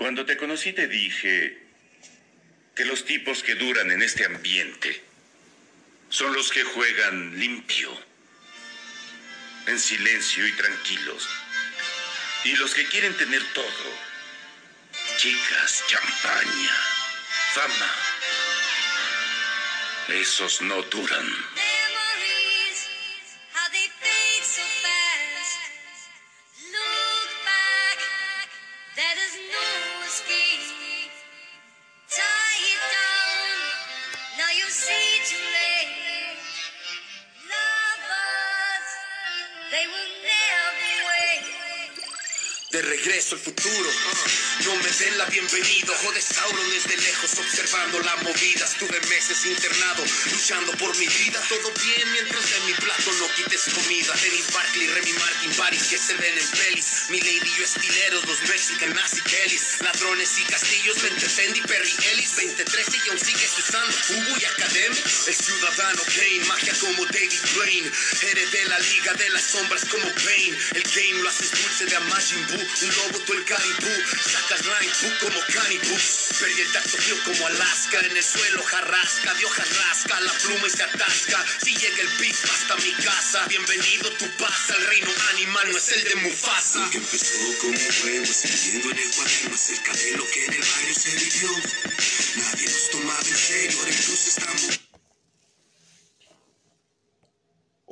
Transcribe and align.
Cuando 0.00 0.24
te 0.24 0.38
conocí 0.38 0.72
te 0.72 0.88
dije 0.88 1.58
que 2.74 2.86
los 2.86 3.04
tipos 3.04 3.42
que 3.42 3.54
duran 3.54 3.90
en 3.90 4.00
este 4.00 4.24
ambiente 4.24 5.04
son 6.08 6.32
los 6.32 6.50
que 6.50 6.64
juegan 6.64 7.38
limpio, 7.38 7.90
en 9.66 9.78
silencio 9.78 10.46
y 10.46 10.52
tranquilos. 10.52 11.28
Y 12.44 12.56
los 12.56 12.74
que 12.74 12.86
quieren 12.86 13.14
tener 13.18 13.42
todo, 13.52 13.98
chicas, 15.18 15.84
champaña, 15.86 16.76
fama, 17.52 17.94
esos 20.08 20.62
no 20.62 20.80
duran. 20.80 21.59
Al 43.32 43.38
futuro. 43.38 43.90
no 44.64 44.74
me 44.76 44.90
den 44.90 45.18
la 45.18 45.24
bienvenida, 45.26 45.92
ojo 45.92 46.12
de 46.12 46.20
Sauron 46.20 46.70
desde 46.70 46.96
lejos 46.96 47.38
observando 47.38 48.00
la 48.00 48.16
movida. 48.16 48.64
Estuve 48.64 48.98
meses 49.08 49.44
internado, 49.44 50.04
luchando 50.32 50.72
por 50.78 50.96
mi 50.96 51.06
vida. 51.06 51.40
Todo 51.48 51.70
bien 51.84 52.12
mientras 52.12 52.50
de 52.50 52.60
mi 52.66 52.72
plato 52.72 53.12
no 53.12 53.28
quites 53.34 53.66
comida. 53.72 54.14
Dennis 54.14 54.52
Barkley, 54.52 54.86
Remy 54.88 55.12
Martin, 55.12 55.52
Paris 55.54 55.82
que 55.90 55.98
se 55.98 56.14
ven 56.14 56.38
en 56.38 56.48
pelis. 56.58 56.86
Mi 57.10 57.20
lady 57.20 57.50
yo 57.56 57.64
estileros, 57.64 58.26
los 58.26 58.40
Mexican 58.48 58.94
Nazi 58.94 59.20
Kellys. 59.22 59.80
Ladrones 59.80 60.38
y 60.38 60.44
castillos, 60.44 61.00
20 61.02 61.28
Fendi, 61.28 61.60
Perry 61.62 61.94
Ellis. 62.12 62.34
2013 62.34 62.98
y 63.06 63.10
aún 63.10 63.18
sigues 63.18 63.58
usando 63.58 63.96
Hugo 64.10 64.38
y 64.40 64.44
Academy. 64.44 64.96
El 65.26 65.34
ciudadano 65.34 66.02
Kane, 66.02 66.44
magia 66.48 66.74
como 66.80 67.04
David 67.06 67.42
Blaine. 67.54 67.90
Liga 68.80 69.12
de 69.14 69.30
las 69.30 69.42
sombras 69.42 69.84
como 69.84 70.04
Bane. 70.04 70.56
El 70.74 70.82
game 70.82 71.22
lo 71.22 71.28
haces 71.28 71.50
dulce 71.50 71.86
de 71.86 71.96
Amajin 71.96 72.46
Buu. 72.46 72.60
Un 72.60 72.96
lobo 72.96 73.18
tú 73.20 73.32
el 73.34 73.44
caribú, 73.44 73.94
sacas 74.24 74.64
line 74.64 74.92
como 75.20 75.40
canibú. 75.52 75.96
Perdí 76.40 76.60
el 76.60 76.72
tacto 76.72 76.96
frío 76.96 77.16
como 77.24 77.46
Alaska, 77.46 78.00
en 78.00 78.16
el 78.16 78.24
suelo 78.24 78.62
jarrasca, 78.62 79.34
de 79.34 79.44
hojas 79.44 79.68
rasca, 79.76 80.20
la 80.20 80.32
pluma 80.32 80.66
y 80.66 80.70
se 80.70 80.82
atasca. 80.82 81.44
Si 81.64 81.76
llega 81.76 82.00
el 82.00 82.08
beat 82.18 82.36
hasta 82.44 82.76
mi 82.76 82.92
casa, 82.92 83.46
bienvenido 83.46 84.10
tu 84.16 84.26
paz 84.38 84.70
al 84.70 84.86
reino 84.86 85.10
animal, 85.34 85.70
no 85.70 85.78
es 85.78 85.88
el 85.88 86.04
de 86.04 86.14
Mufasa. 86.16 86.88
Que 86.90 86.98
empezó 86.98 87.58
como 87.60 87.78
juego, 88.00 88.24
escribiendo 88.24 88.90
en 88.90 88.98
el 88.98 89.10
cuaderno 89.10 89.54
acerca 89.54 89.92
de 89.92 90.16
lo 90.16 90.30
que 90.30 90.44
en 90.46 90.52
el 90.54 90.60
barrio 90.60 90.94
se 90.94 91.10
vivió. 91.16 91.50
Nadie 92.36 92.66
nos 92.66 92.90
tomaba 92.90 93.20
en 93.20 93.36
serio, 93.36 93.78
ahora 93.78 93.90
incluso 93.90 94.28
estamos. 94.28 94.79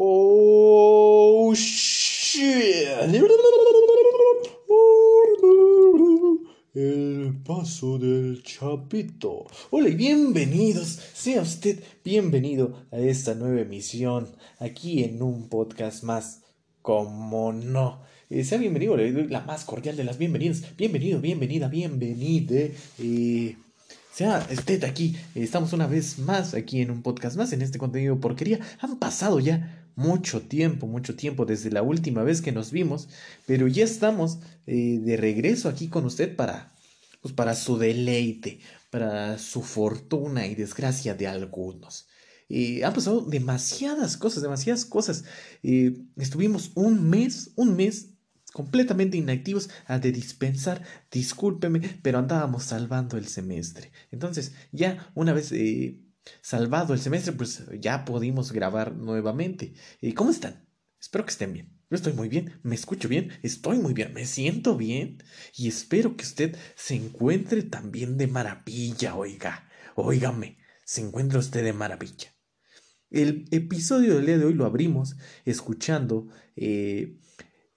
Oh 0.00 1.52
shit. 1.56 2.86
El 6.72 7.36
paso 7.44 7.98
del 7.98 8.40
chapito. 8.44 9.48
Hola 9.70 9.88
y 9.88 9.96
bienvenidos. 9.96 11.00
Sea 11.14 11.42
usted 11.42 11.82
bienvenido 12.04 12.86
a 12.92 12.98
esta 12.98 13.34
nueva 13.34 13.62
emisión 13.62 14.28
aquí 14.60 15.02
en 15.02 15.20
un 15.20 15.48
podcast 15.48 16.04
más. 16.04 16.42
Como 16.80 17.52
no. 17.52 18.02
Eh, 18.30 18.44
sea 18.44 18.58
bienvenido, 18.58 18.96
le 18.96 19.10
doy 19.10 19.26
la 19.26 19.40
más 19.40 19.64
cordial 19.64 19.96
de 19.96 20.04
las 20.04 20.16
bienvenidas. 20.16 20.62
Bienvenido, 20.76 21.20
bienvenida, 21.20 21.66
bienvenide. 21.66 22.76
Eh, 23.00 23.56
sea 24.12 24.46
usted 24.52 24.84
aquí. 24.84 25.16
Estamos 25.34 25.72
una 25.72 25.88
vez 25.88 26.20
más 26.20 26.54
aquí 26.54 26.82
en 26.82 26.92
un 26.92 27.02
podcast 27.02 27.36
más 27.36 27.52
en 27.52 27.62
este 27.62 27.78
contenido 27.78 28.20
porquería. 28.20 28.60
Han 28.78 29.00
pasado 29.00 29.40
ya 29.40 29.77
mucho 29.98 30.42
tiempo, 30.42 30.86
mucho 30.86 31.16
tiempo 31.16 31.44
desde 31.44 31.72
la 31.72 31.82
última 31.82 32.22
vez 32.22 32.40
que 32.40 32.52
nos 32.52 32.70
vimos, 32.70 33.08
pero 33.46 33.66
ya 33.66 33.82
estamos 33.82 34.38
eh, 34.64 35.00
de 35.02 35.16
regreso 35.16 35.68
aquí 35.68 35.88
con 35.88 36.04
usted 36.04 36.36
para, 36.36 36.72
pues 37.20 37.34
para 37.34 37.56
su 37.56 37.78
deleite, 37.78 38.60
para 38.90 39.38
su 39.38 39.60
fortuna 39.60 40.46
y 40.46 40.54
desgracia 40.54 41.14
de 41.14 41.26
algunos. 41.26 42.06
Eh, 42.48 42.84
han 42.84 42.94
pasado 42.94 43.22
demasiadas 43.22 44.16
cosas, 44.16 44.44
demasiadas 44.44 44.84
cosas. 44.84 45.24
Eh, 45.64 45.98
estuvimos 46.16 46.70
un 46.76 47.10
mes, 47.10 47.50
un 47.56 47.74
mes 47.74 48.10
completamente 48.52 49.16
inactivos 49.16 49.68
a 49.86 49.98
de 49.98 50.12
dispensar, 50.12 50.80
discúlpeme, 51.10 51.80
pero 52.02 52.18
andábamos 52.20 52.62
salvando 52.62 53.16
el 53.16 53.26
semestre. 53.26 53.90
Entonces, 54.12 54.52
ya 54.70 55.10
una 55.16 55.32
vez 55.32 55.50
salvado 56.40 56.94
el 56.94 57.00
semestre, 57.00 57.32
pues 57.32 57.64
ya 57.80 58.04
pudimos 58.04 58.52
grabar 58.52 58.94
nuevamente. 58.94 59.74
¿Y 60.00 60.12
cómo 60.12 60.30
están? 60.30 60.68
Espero 61.00 61.24
que 61.24 61.30
estén 61.30 61.52
bien. 61.52 61.78
Yo 61.90 61.96
estoy 61.96 62.12
muy 62.12 62.28
bien, 62.28 62.60
me 62.62 62.74
escucho 62.74 63.08
bien, 63.08 63.30
estoy 63.42 63.78
muy 63.78 63.94
bien, 63.94 64.12
me 64.12 64.26
siento 64.26 64.76
bien 64.76 65.22
y 65.56 65.68
espero 65.68 66.18
que 66.18 66.24
usted 66.24 66.54
se 66.74 66.94
encuentre 66.96 67.62
también 67.62 68.18
de 68.18 68.26
maravilla, 68.26 69.14
oiga, 69.14 69.70
óigame, 69.94 70.58
se 70.84 71.00
encuentra 71.00 71.38
usted 71.38 71.64
de 71.64 71.72
maravilla. 71.72 72.34
El 73.10 73.46
episodio 73.52 74.16
del 74.16 74.26
día 74.26 74.36
de 74.36 74.44
hoy 74.44 74.52
lo 74.52 74.66
abrimos 74.66 75.16
escuchando 75.46 76.28
eh, 76.56 77.16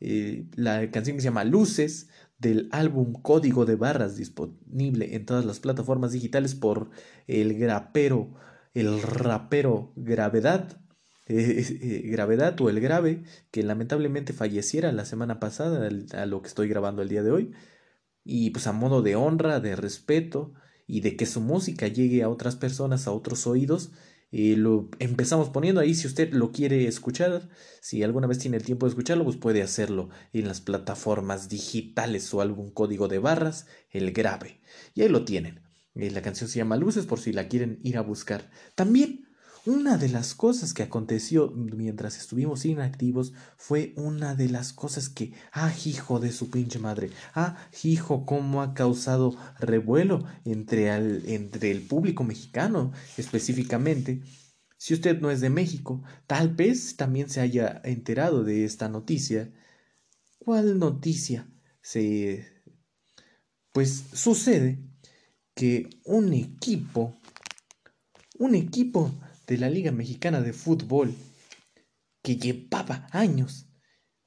eh, 0.02 0.46
la 0.56 0.92
canción 0.92 1.16
que 1.16 1.22
se 1.22 1.30
llama 1.30 1.46
Luces 1.46 2.10
del 2.42 2.70
álbum 2.72 3.14
Código 3.14 3.66
de 3.66 3.76
Barras 3.76 4.18
disponible 4.18 5.16
en 5.16 5.26
todas 5.26 5.46
las 5.46 5.60
plataformas 5.60 6.12
digitales 6.12 6.56
por 6.56 6.90
el 7.28 7.58
grapero, 7.58 8.34
el 8.74 9.02
rapero 9.02 9.94
Gravedad, 9.96 10.82
eh, 11.28 11.64
eh, 11.82 12.02
Gravedad 12.06 12.60
o 12.60 12.70
el 12.70 12.82
Grave, 12.82 13.24
que 13.52 13.62
lamentablemente 13.62 14.34
falleciera 14.34 14.92
la 14.92 15.06
semana 15.06 15.40
pasada 15.40 15.88
a 16.14 16.26
lo 16.26 16.42
que 16.42 16.48
estoy 16.48 16.68
grabando 16.68 17.04
el 17.04 17.10
día 17.10 17.22
de 17.22 17.32
hoy. 17.32 17.52
Y 18.24 18.50
pues 18.50 18.66
a 18.66 18.72
modo 18.72 19.04
de 19.04 19.16
honra, 19.16 19.60
de 19.60 19.76
respeto 19.76 20.54
y 20.88 21.02
de 21.02 21.16
que 21.16 21.28
su 21.28 21.42
música 21.42 21.88
llegue 21.88 22.24
a 22.24 22.30
otras 22.30 22.56
personas, 22.56 23.08
a 23.08 23.12
otros 23.12 23.46
oídos, 23.46 23.92
y 24.32 24.56
lo 24.56 24.90
empezamos 25.00 25.50
poniendo 25.50 25.82
ahí 25.82 25.94
si 25.94 26.08
usted 26.08 26.32
lo 26.32 26.54
quiere 26.54 26.88
escuchar. 26.88 27.50
Si 27.82 28.02
alguna 28.02 28.28
vez 28.28 28.40
tiene 28.40 28.58
el 28.58 28.64
tiempo 28.64 28.86
de 28.86 28.92
escucharlo, 28.92 29.26
pues 29.26 29.36
puede 29.36 29.62
hacerlo 29.62 30.10
en 30.32 30.48
las 30.48 30.62
plataformas 30.62 31.50
digitales 31.50 32.34
o 32.34 32.40
algún 32.40 32.72
código 32.72 33.10
de 33.10 33.20
barras, 33.20 33.68
el 33.90 34.14
grave. 34.14 34.62
Y 34.96 35.02
ahí 35.02 35.10
lo 35.10 35.26
tienen. 35.26 35.60
Eh, 35.96 36.10
la 36.12 36.22
canción 36.22 36.50
se 36.50 36.60
llama 36.60 36.78
Luces 36.78 37.06
por 37.06 37.20
si 37.20 37.34
la 37.34 37.50
quieren 37.50 37.80
ir 37.84 37.98
a 37.98 38.02
buscar. 38.02 38.50
También 38.76 39.28
una 39.66 39.98
de 39.98 40.10
las 40.10 40.34
cosas 40.34 40.74
que 40.74 40.82
aconteció 40.82 41.52
mientras 41.52 42.18
estuvimos 42.18 42.66
inactivos 42.66 43.34
fue 43.58 43.94
una 43.96 44.34
de 44.34 44.50
las 44.50 44.74
cosas 44.74 45.08
que, 45.08 45.34
ah, 45.52 45.72
hijo 45.86 46.20
de 46.20 46.32
su 46.32 46.50
pinche 46.50 46.80
madre, 46.80 47.12
ah, 47.36 47.58
hijo, 47.84 48.26
cómo 48.26 48.64
ha 48.64 48.74
causado 48.74 49.36
revuelo 49.60 50.26
entre, 50.46 50.90
entre 51.36 51.70
el 51.70 51.82
público 51.82 52.24
mexicano 52.24 52.92
específicamente. 53.18 54.24
Si 54.78 54.96
usted 54.96 55.22
no 55.22 55.30
es 55.30 55.42
de 55.42 55.52
México, 55.52 56.02
tal 56.26 56.56
vez 56.56 56.96
también 56.96 57.30
se 57.30 57.40
haya 57.40 57.82
enterado 57.84 58.44
de 58.44 58.66
esta 58.66 58.90
noticia. 58.90 59.54
¿Cuál 60.40 60.80
noticia? 60.80 61.48
Se... 61.82 62.48
Pues 63.72 64.06
sucede 64.14 64.84
que 65.54 65.88
un 66.04 66.34
equipo, 66.34 67.22
un 68.40 68.56
equipo 68.56 69.12
de 69.48 69.58
la 69.58 69.70
Liga 69.70 69.92
Mexicana 69.92 70.42
de 70.42 70.54
Fútbol 70.54 71.16
que 72.22 72.38
llevaba 72.38 73.08
años, 73.12 73.68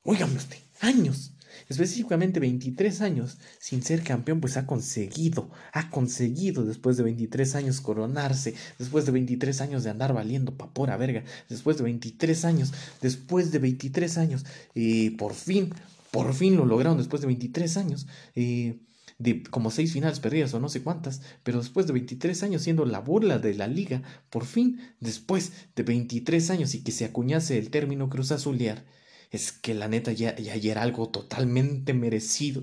óigame 0.02 0.36
usted, 0.36 0.58
años, 0.80 1.34
específicamente 1.68 2.40
23 2.40 3.00
años 3.00 3.38
sin 3.58 3.82
ser 3.82 4.02
campeón, 4.02 4.40
pues 4.40 4.56
ha 4.56 4.66
conseguido, 4.66 5.50
ha 5.72 5.90
conseguido 5.90 6.64
después 6.64 6.96
de 6.96 7.04
23 7.04 7.54
años 7.54 7.80
coronarse, 7.80 8.54
después 8.78 9.06
de 9.06 9.12
23 9.12 9.60
años 9.60 9.84
de 9.84 9.90
andar 9.90 10.12
valiendo 10.12 10.56
pa' 10.56 10.72
pura 10.72 10.96
verga, 10.96 11.24
después 11.48 11.76
de 11.76 11.84
23 11.84 12.44
años, 12.44 12.72
después 13.00 13.52
de 13.52 13.58
23 13.58 14.18
años, 14.18 14.44
eh, 14.74 15.14
por 15.16 15.34
fin, 15.34 15.72
por 16.10 16.34
fin 16.34 16.56
lo 16.56 16.64
lograron 16.64 16.98
después 16.98 17.20
de 17.22 17.26
23 17.28 17.76
años, 17.76 18.06
eh, 18.34 18.80
de 19.24 19.42
como 19.42 19.70
seis 19.70 19.92
finales 19.92 20.20
perdidas 20.20 20.54
o 20.54 20.60
no 20.60 20.68
sé 20.68 20.82
cuántas, 20.82 21.22
pero 21.42 21.58
después 21.58 21.86
de 21.86 21.94
23 21.94 22.42
años 22.42 22.62
siendo 22.62 22.84
la 22.84 23.00
burla 23.00 23.38
de 23.38 23.54
la 23.54 23.66
liga, 23.66 24.02
por 24.30 24.44
fin, 24.44 24.80
después 25.00 25.52
de 25.74 25.82
23 25.82 26.50
años 26.50 26.74
y 26.74 26.84
que 26.84 26.92
se 26.92 27.06
acuñase 27.06 27.58
el 27.58 27.70
término 27.70 28.08
Cruz 28.08 28.32
Azulear, 28.32 28.84
es 29.30 29.50
que 29.52 29.74
la 29.74 29.88
neta 29.88 30.12
ya, 30.12 30.36
ya, 30.36 30.54
era 30.54 30.82
algo 30.82 31.08
totalmente 31.08 31.92
merecido. 31.94 32.62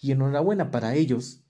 Y 0.00 0.12
enhorabuena 0.12 0.70
para 0.70 0.96
ellos. 0.96 1.44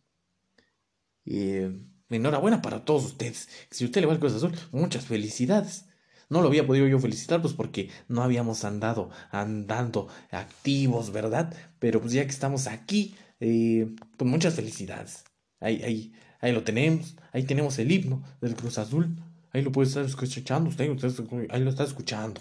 Eh, 1.25 1.81
enhorabuena 2.11 2.61
para 2.61 2.85
todos 2.85 3.05
ustedes. 3.07 3.49
Si 3.71 3.85
usted 3.85 4.01
le 4.01 4.07
va 4.07 4.13
al 4.13 4.21
Cruz 4.21 4.35
Azul, 4.35 4.53
muchas 4.73 5.07
felicidades. 5.07 5.87
No 6.29 6.43
lo 6.43 6.49
había 6.49 6.67
podido 6.67 6.87
yo 6.87 6.99
felicitar, 7.01 7.41
pues 7.43 7.55
porque 7.55 7.91
no 8.09 8.23
habíamos 8.23 8.65
andado 8.65 9.11
andando 9.33 10.09
activos, 10.31 11.11
¿verdad? 11.11 11.55
Pero 11.79 12.01
pues 12.01 12.13
ya 12.13 12.25
que 12.25 12.31
estamos 12.31 12.67
aquí, 12.67 13.17
eh, 13.41 13.89
pues 14.17 14.31
muchas 14.31 14.55
felicidades. 14.55 15.25
Ahí, 15.61 15.83
ahí, 15.83 16.13
ahí 16.41 16.53
lo 16.53 16.63
tenemos, 16.65 17.17
ahí 17.33 17.45
tenemos 17.45 17.79
el 17.79 17.91
himno 17.91 18.23
del 18.41 18.55
Cruz 18.55 18.79
Azul, 18.79 19.17
ahí 19.53 19.63
lo 19.63 19.73
puede 19.73 19.89
estar 19.89 20.05
escuchando 20.05 20.71
usted, 20.71 20.91
usted 20.91 21.25
ahí 21.51 21.63
lo 21.63 21.71
está 21.71 21.85
escuchando. 21.85 22.41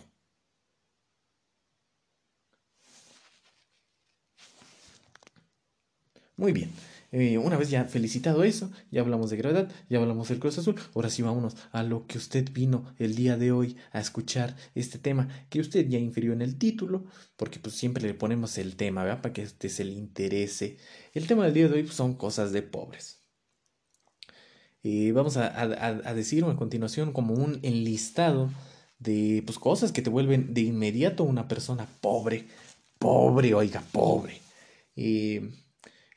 Muy 6.37 6.53
bien. 6.53 6.71
Una 7.11 7.57
vez 7.57 7.71
ya 7.71 7.85
felicitado 7.85 8.43
eso, 8.43 8.71
ya 8.91 9.01
hablamos 9.01 9.31
de 9.31 9.37
gravedad, 9.37 9.71
ya 9.89 9.97
hablamos 9.97 10.29
del 10.29 10.37
Cruz 10.39 10.59
Azul, 10.59 10.75
ahora 10.93 11.09
sí 11.09 11.23
vámonos 11.23 11.55
a 11.71 11.81
lo 11.81 12.05
que 12.05 12.19
usted 12.19 12.51
vino 12.51 12.93
el 12.99 13.15
día 13.15 13.35
de 13.35 13.51
hoy 13.51 13.77
a 13.91 13.99
escuchar 13.99 14.55
este 14.75 14.99
tema, 14.99 15.27
que 15.49 15.59
usted 15.59 15.87
ya 15.87 15.97
infirió 15.97 16.33
en 16.33 16.43
el 16.43 16.59
título, 16.59 17.05
porque 17.35 17.57
pues 17.59 17.73
siempre 17.73 18.03
le 18.03 18.13
ponemos 18.13 18.59
el 18.59 18.75
tema, 18.75 19.03
¿verdad? 19.03 19.23
Para 19.23 19.33
que 19.33 19.41
este 19.41 19.69
se 19.69 19.85
le 19.85 19.93
interese. 19.93 20.77
El 21.13 21.25
tema 21.25 21.45
del 21.45 21.53
día 21.55 21.67
de 21.67 21.75
hoy 21.75 21.83
pues, 21.83 21.95
son 21.95 22.13
cosas 22.13 22.51
de 22.51 22.61
pobres. 22.61 23.19
Eh, 24.83 25.11
vamos 25.11 25.35
a, 25.37 25.47
a, 25.61 26.13
decir 26.13 26.45
a 26.45 26.55
continuación 26.55 27.11
como 27.11 27.33
un 27.33 27.59
enlistado 27.63 28.49
de 28.99 29.43
pues, 29.45 29.59
cosas 29.59 29.91
que 29.91 30.01
te 30.01 30.09
vuelven 30.09 30.53
de 30.53 30.61
inmediato 30.61 31.23
una 31.23 31.47
persona 31.47 31.87
pobre, 32.01 32.47
pobre, 32.97 33.53
oiga, 33.53 33.83
pobre. 33.91 34.41
Eh, 34.95 35.49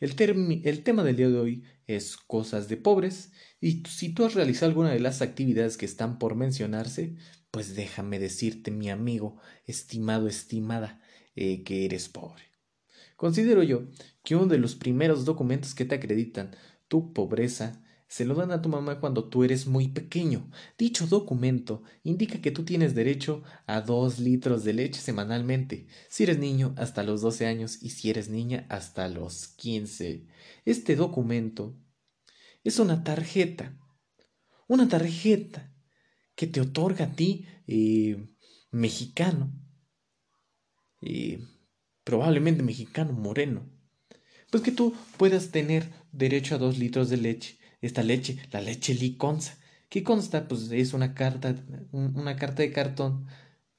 el, 0.03 0.83
tema 0.83 1.05
del 1.05 1.17
día 1.17 1.29
de 1.29 1.39
hoy 1.39 1.63
es 1.87 2.17
cosas 2.17 2.69
de 2.69 2.77
pobres 2.77 3.31
y 3.61 3.85
si 3.89 4.09
tú 4.09 4.25
has 4.25 4.35
realizado 4.35 4.67
alguna 4.67 4.91
de 4.91 4.99
las 4.99 5.23
actividades 5.23 5.77
que 5.77 5.87
están 5.87 6.19
por 6.19 6.35
mencionarse, 6.35 7.15
pues 7.53 7.77
déjame 7.77 8.19
decirte, 8.19 8.73
mi 8.73 8.91
amigo, 8.91 9.37
estimado, 9.65 10.27
estimada, 10.27 11.01
eh, 11.37 11.63
que 11.63 11.85
eres 11.85 12.09
pobre. 12.09 12.43
Considero 13.15 13.63
yo 13.63 13.85
que 14.25 14.35
uno 14.35 14.47
de 14.47 14.59
los 14.59 14.75
primeros 14.75 15.25
documentos 15.25 15.73
que 15.73 15.85
te 15.85 15.95
acreditan 15.95 16.51
tu 16.89 17.13
pobreza 17.13 17.82
se 18.13 18.27
lo 18.27 18.35
dan 18.35 18.53
a 18.53 18.61
tu 18.61 18.69
mamá 18.69 19.01
cuando 19.01 19.25
tú 19.31 19.43
eres 19.43 19.67
muy 19.67 19.89
pequeño. 19.89 20.51
Dicho 20.77 21.07
documento 21.07 21.83
indica 22.05 22.43
que 22.43 22.51
tú 22.51 22.63
tienes 22.63 22.95
derecho 22.95 23.43
a 23.67 23.81
dos 23.81 24.19
litros 24.19 24.65
de 24.65 24.75
leche 24.75 25.01
semanalmente, 25.01 25.87
si 26.11 26.25
eres 26.25 26.39
niño 26.39 26.75
hasta 26.77 27.05
los 27.05 27.23
12 27.23 27.47
años 27.47 27.83
y 27.83 27.89
si 27.89 28.11
eres 28.11 28.29
niña 28.29 28.67
hasta 28.69 29.09
los 29.09 29.49
15. 29.49 30.27
Este 30.67 30.95
documento 30.95 31.75
es 32.65 32.79
una 32.79 33.03
tarjeta, 33.03 33.79
una 34.69 34.91
tarjeta 34.91 35.75
que 36.35 36.47
te 36.47 36.61
otorga 36.61 37.07
a 37.07 37.13
ti, 37.17 37.47
eh, 37.67 38.29
mexicano, 38.71 39.55
eh, 41.01 41.41
probablemente 42.05 42.63
mexicano 42.63 43.15
moreno, 43.15 43.73
pues 44.51 44.63
que 44.63 44.71
tú 44.71 44.95
puedas 45.17 45.51
tener 45.51 45.91
derecho 46.13 46.57
a 46.57 46.59
dos 46.59 46.77
litros 46.77 47.09
de 47.09 47.17
leche 47.17 47.62
esta 47.83 48.03
leche, 48.03 48.39
la 48.53 48.61
leche 48.63 48.95
liconza. 48.95 49.59
¿Qué 49.91 50.03
consta? 50.05 50.49
Pues 50.49 50.71
es 50.73 50.95
una 50.95 51.15
carta, 51.15 51.55
una 51.93 52.37
carta 52.37 52.63
de 52.63 52.73
cartón 52.73 53.27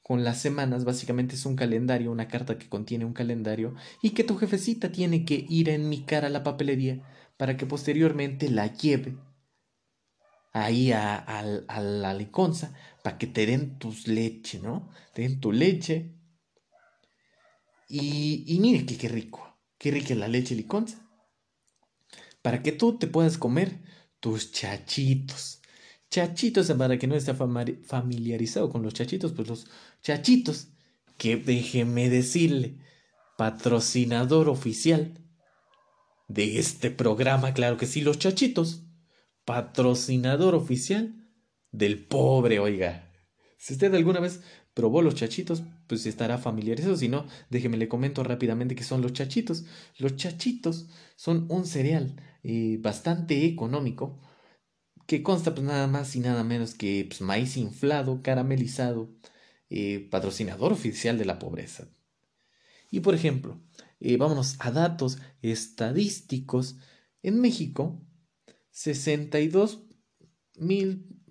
con 0.04 0.24
las 0.24 0.40
semanas, 0.42 0.86
básicamente 0.86 1.36
es 1.36 1.46
un 1.46 1.56
calendario, 1.56 2.12
una 2.12 2.28
carta 2.28 2.58
que 2.60 2.70
contiene 2.70 3.06
un 3.06 3.14
calendario 3.14 3.76
y 4.02 4.12
que 4.12 4.24
tu 4.26 4.38
jefecita 4.38 4.92
tiene 4.92 5.26
que 5.26 5.46
ir 5.50 5.70
a 5.70 5.76
enmicar 5.76 6.26
a 6.26 6.30
la 6.30 6.44
papelería 6.44 7.02
para 7.38 7.58
que 7.58 7.66
posteriormente 7.66 8.50
la 8.52 8.68
lleve 8.74 9.18
ahí 10.54 10.92
a, 10.92 11.16
a 11.18 11.82
la 11.82 12.14
liconza 12.14 12.74
para 13.04 13.18
que 13.18 13.28
te 13.28 13.46
den 13.46 13.78
tus 13.80 14.08
leche, 14.08 14.60
¿no? 14.60 14.90
Te 15.14 15.24
den 15.24 15.40
tu 15.40 15.52
leche. 15.52 16.14
Y, 17.88 18.44
y 18.48 18.60
mire 18.60 18.86
que 18.86 18.98
qué 18.98 19.08
rico, 19.08 19.58
qué 19.78 19.92
rica 19.92 20.16
la 20.16 20.28
leche 20.28 20.54
liconza. 20.56 21.03
Para 22.44 22.62
que 22.62 22.74
tú 22.74 23.00
te 23.00 23.07
puedas 23.07 23.40
comer 23.40 23.80
tus 24.19 24.51
chachitos. 24.51 25.62
Chachitos, 26.12 26.69
para 26.74 27.00
que 27.00 27.07
no 27.07 27.16
esté 27.16 27.34
familiarizado 27.34 28.69
con 28.69 28.84
los 28.84 28.94
chachitos, 28.94 29.31
pues 29.31 29.48
los 29.48 29.68
chachitos, 30.04 30.68
que 31.18 31.38
déjeme 31.38 32.10
decirle, 32.10 32.78
patrocinador 33.38 34.50
oficial 34.50 35.19
de 36.28 36.60
este 36.60 36.92
programa, 36.92 37.54
claro 37.54 37.78
que 37.78 37.88
sí, 37.88 38.01
los 38.01 38.19
chachitos, 38.19 38.84
patrocinador 39.46 40.54
oficial 40.54 41.16
del 41.72 42.06
pobre, 42.06 42.60
oiga. 42.60 43.12
Si 43.57 43.74
usted 43.74 43.96
alguna 43.96 44.19
vez 44.19 44.42
probó 44.74 45.01
los 45.01 45.16
chachitos, 45.16 45.63
pues 45.88 46.06
estará 46.06 46.38
familiarizado. 46.38 46.98
Si 46.98 47.07
no, 47.07 47.25
déjeme 47.50 47.78
le 47.78 47.88
comento 47.88 48.24
rápidamente 48.24 48.75
que 48.75 48.84
son 48.84 49.01
los 49.01 49.13
chachitos. 49.13 49.63
Los 49.98 50.18
chachitos 50.18 50.89
son 51.16 51.46
un 51.50 51.66
cereal 51.66 52.16
bastante 52.81 53.45
económico 53.45 54.19
que 55.06 55.24
consta 55.24 55.54
pues 55.54 55.66
nada 55.66 55.88
más 55.88 56.16
y 56.16 56.19
nada 56.19 56.44
menos 56.44 56.74
que 56.75 57.06
pues, 57.07 57.22
maíz 57.22 57.57
inflado, 57.57 58.22
caramelizado, 58.22 59.10
eh, 59.69 60.07
patrocinador 60.10 60.72
oficial 60.72 61.18
de 61.18 61.25
la 61.25 61.40
pobreza. 61.40 61.88
Y 62.90 63.01
por 63.01 63.16
ejemplo, 63.16 63.60
eh, 64.00 64.18
vámonos 64.18 64.56
a 64.60 64.72
datos 64.72 65.18
estadísticos. 65.42 66.78
En 67.22 67.40
México, 67.42 68.01
62 68.72 69.88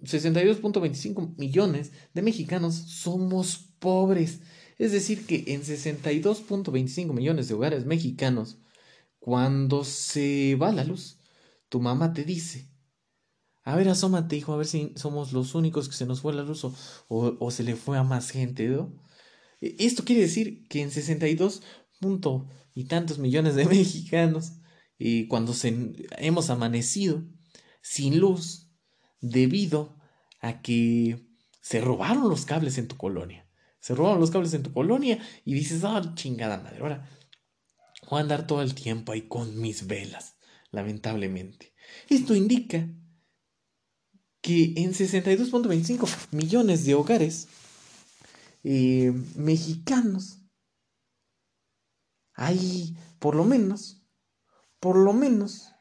62.25 0.02 1.36
millones 1.36 1.92
de 2.12 2.22
mexicanos 2.22 2.74
somos 2.74 3.68
pobres. 3.78 4.40
Es 4.78 4.90
decir, 4.90 5.26
que 5.26 5.44
en 5.48 5.62
62.25 5.62 7.12
millones 7.12 7.46
de 7.48 7.54
hogares 7.54 7.86
mexicanos 7.86 8.58
cuando 9.22 9.84
se 9.84 10.56
va 10.56 10.72
la 10.72 10.82
luz, 10.82 11.20
tu 11.68 11.80
mamá 11.80 12.12
te 12.12 12.24
dice, 12.24 12.68
a 13.62 13.76
ver, 13.76 13.88
asómate, 13.88 14.34
hijo, 14.34 14.52
a 14.52 14.56
ver 14.56 14.66
si 14.66 14.92
somos 14.96 15.32
los 15.32 15.54
únicos 15.54 15.88
que 15.88 15.94
se 15.94 16.06
nos 16.06 16.22
fue 16.22 16.34
la 16.34 16.42
luz 16.42 16.66
o, 17.06 17.50
se 17.52 17.62
le 17.62 17.76
fue 17.76 17.96
a 17.96 18.02
más 18.02 18.30
gente, 18.30 18.66
¿no? 18.66 19.00
E, 19.60 19.76
esto 19.78 20.04
quiere 20.04 20.22
decir 20.22 20.66
que 20.66 20.82
en 20.82 20.90
62 20.90 21.62
punto 22.00 22.48
y 22.74 22.86
tantos 22.86 23.20
millones 23.20 23.54
de 23.54 23.64
mexicanos, 23.78 24.54
y 24.98 25.28
cuando 25.28 25.54
hemos 26.18 26.50
amanecido 26.50 27.22
sin 27.80 28.18
luz 28.18 28.72
debido 29.20 29.96
a 30.40 30.62
que 30.62 31.28
se 31.60 31.80
robaron 31.80 32.28
los 32.28 32.44
cables 32.44 32.76
en 32.76 32.88
tu 32.88 32.96
colonia. 32.96 33.46
Se 33.78 33.94
robaron 33.94 34.18
los 34.18 34.32
cables 34.32 34.52
en 34.54 34.64
tu 34.64 34.72
colonia 34.72 35.20
y 35.44 35.54
dices, 35.54 35.84
ah, 35.84 36.12
chingada 36.16 36.58
madre, 36.58 36.80
ahora 36.80 37.08
Voy 38.12 38.18
a 38.18 38.22
andar 38.24 38.46
todo 38.46 38.60
el 38.60 38.74
tiempo 38.74 39.12
ahí 39.12 39.22
con 39.22 39.58
mis 39.58 39.86
velas, 39.86 40.36
lamentablemente. 40.70 41.72
Esto 42.10 42.34
indica 42.34 42.86
que 44.42 44.74
en 44.76 44.92
62.25 44.92 46.06
millones 46.32 46.84
de 46.84 46.94
hogares 46.94 47.48
eh, 48.64 49.14
mexicanos 49.34 50.42
hay 52.34 52.94
por 53.18 53.34
lo 53.34 53.46
menos, 53.46 54.02
por 54.78 54.96
lo 54.96 55.14
menos, 55.14 55.72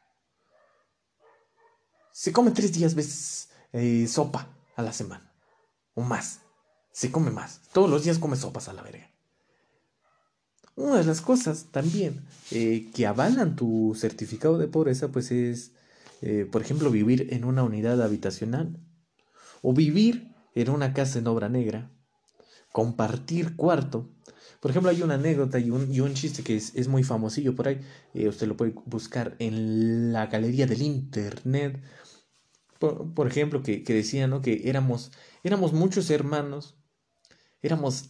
se 2.14 2.32
come 2.32 2.52
tres 2.52 2.72
días 2.72 2.96
veces 2.96 3.50
eh, 3.74 4.08
sopa 4.08 4.48
a 4.78 4.82
la 4.82 4.94
semana, 4.94 5.36
o 5.96 6.02
más, 6.02 6.40
se 6.94 7.12
come 7.12 7.30
más, 7.30 7.60
todos 7.74 7.90
los 7.90 8.06
días 8.06 8.20
come 8.20 8.38
sopas 8.38 8.70
a 8.70 8.74
la 8.74 8.84
verga. 8.84 9.11
Una 10.76 10.98
de 10.98 11.04
las 11.04 11.22
cosas 11.22 11.66
también 11.72 12.22
eh, 12.52 12.90
que 12.94 13.06
avalan 13.06 13.56
tu 13.56 13.96
certificado 13.98 14.58
de 14.58 14.68
pobreza, 14.68 15.10
pues 15.10 15.32
es, 15.32 15.72
eh, 16.22 16.48
por 16.50 16.62
ejemplo, 16.62 16.90
vivir 16.90 17.28
en 17.32 17.44
una 17.44 17.64
unidad 17.64 18.02
habitacional 18.02 18.78
o 19.62 19.74
vivir 19.74 20.34
en 20.56 20.70
una 20.70 20.94
casa 20.94 21.20
en 21.20 21.28
obra 21.28 21.50
negra, 21.50 21.92
compartir 22.72 23.56
cuarto. 23.56 24.10
Por 24.62 24.72
ejemplo, 24.72 24.92
hay 24.92 25.02
una 25.02 25.16
anécdota 25.16 25.60
y 25.60 25.72
un, 25.72 25.92
y 25.94 26.00
un 26.00 26.14
chiste 26.14 26.44
que 26.44 26.56
es, 26.56 26.88
muy 26.88 27.04
famosillo 27.04 27.56
por 27.56 27.68
ahí. 27.68 27.82
Eh, 28.14 28.28
usted 28.28 28.48
lo 28.48 28.56
puede 28.56 28.74
buscar 28.86 29.36
en 29.40 30.14
la 30.14 30.28
galería 30.28 30.68
del 30.68 30.82
internet. 30.84 31.82
Por, 32.80 33.28
ejemplo, 33.28 33.62
que, 33.62 33.84
que 33.84 33.94
decía 33.94 34.28
¿no? 34.28 34.42
que 34.42 34.70
éramos, 34.70 35.12
éramos 35.44 35.74
muchos 35.74 36.10
hermanos. 36.10 36.76
Éramos 37.62 38.06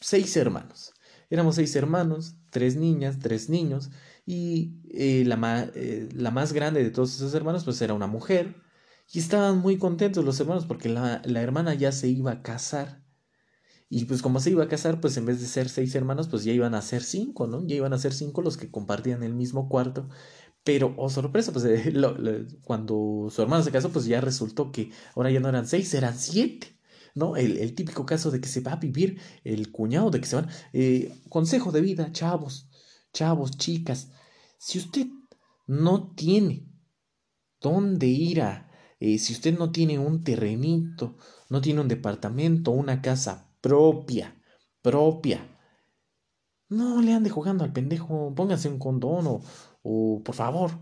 seis 0.00 0.36
hermanos. 0.36 0.94
Éramos 1.32 1.54
seis 1.54 1.74
hermanos, 1.76 2.36
tres 2.50 2.76
niñas, 2.76 3.18
tres 3.18 3.48
niños, 3.48 3.90
y 4.26 4.82
eh, 4.90 5.24
la, 5.24 5.70
eh, 5.74 6.08
la, 6.14 6.30
más 6.30 6.52
grande 6.52 6.84
de 6.84 6.90
todos 6.90 7.14
esos 7.14 7.32
hermanos 7.34 7.64
pues 7.64 7.80
era 7.80 7.94
una 7.94 8.06
mujer, 8.06 8.56
y 9.10 9.18
estaban 9.18 9.58
muy 9.58 9.78
contentos 9.78 10.26
los 10.26 10.38
hermanos 10.40 10.66
porque 10.66 10.90
la, 10.90 11.22
la 11.24 11.40
hermana 11.40 11.72
ya 11.72 11.90
se 11.92 12.08
iba 12.08 12.32
a 12.32 12.42
casar. 12.42 13.02
Y 13.88 14.04
pues 14.06 14.20
como 14.22 14.40
se 14.40 14.50
iba 14.50 14.64
a 14.64 14.68
casar, 14.68 15.00
pues 15.00 15.16
en 15.16 15.24
vez 15.26 15.40
de 15.40 15.46
ser 15.46 15.70
seis 15.70 15.94
hermanos, 15.94 16.28
pues 16.28 16.44
ya 16.44 16.52
iban 16.52 16.74
a 16.74 16.82
ser 16.82 17.02
cinco, 17.02 17.46
¿no? 17.46 17.66
Ya 17.66 17.76
iban 17.76 17.94
a 17.94 17.98
ser 17.98 18.12
cinco 18.12 18.42
los 18.42 18.58
que 18.58 18.70
compartían 18.70 19.22
el 19.22 19.34
mismo 19.34 19.68
cuarto. 19.70 20.08
Pero, 20.64 20.94
oh 20.98 21.08
sorpresa, 21.10 21.52
pues 21.52 21.64
cuando 22.64 23.28
su 23.30 23.42
hermana 23.42 23.62
se 23.62 23.72
casó, 23.72 23.90
pues 23.90 24.04
ya 24.06 24.20
resultó 24.20 24.70
que 24.72 24.92
ahora 25.14 25.30
ya 25.30 25.40
no 25.40 25.48
eran 25.48 25.66
seis, 25.66 25.94
eran 25.94 26.18
siete. 26.18 26.78
¿No? 27.14 27.36
El, 27.36 27.74
típico 27.74 28.06
caso 28.06 28.30
de 28.30 28.40
que 28.40 28.48
se 28.48 28.60
va 28.60 28.72
a 28.72 28.76
vivir 28.76 29.20
el 29.44 29.70
cuñado, 29.70 30.10
de 30.10 30.20
que 30.20 30.26
se 30.26 30.36
van. 30.36 30.48
Eh, 30.72 31.14
consejo 31.28 31.72
de 31.72 31.80
vida, 31.80 32.12
chavos, 32.12 32.68
chavos, 33.12 33.56
chicas. 33.56 34.10
Si 34.58 34.78
usted 34.78 35.06
no 35.66 36.14
tiene 36.14 36.68
dónde 37.60 38.06
ir 38.06 38.42
a, 38.42 38.70
eh, 39.00 39.18
si 39.18 39.32
usted 39.32 39.56
no 39.58 39.72
tiene 39.72 39.98
un 39.98 40.22
terrenito, 40.24 41.16
no 41.48 41.60
tiene 41.60 41.80
un 41.80 41.88
departamento, 41.88 42.70
una 42.70 43.02
casa 43.02 43.50
propia, 43.60 44.40
propia, 44.80 45.48
no 46.68 47.02
le 47.02 47.12
ande 47.12 47.30
jugando 47.30 47.64
al 47.64 47.72
pendejo, 47.72 48.34
póngase 48.34 48.68
un 48.68 48.78
condón 48.78 49.42
o 49.82 50.22
por 50.24 50.34
favor, 50.34 50.80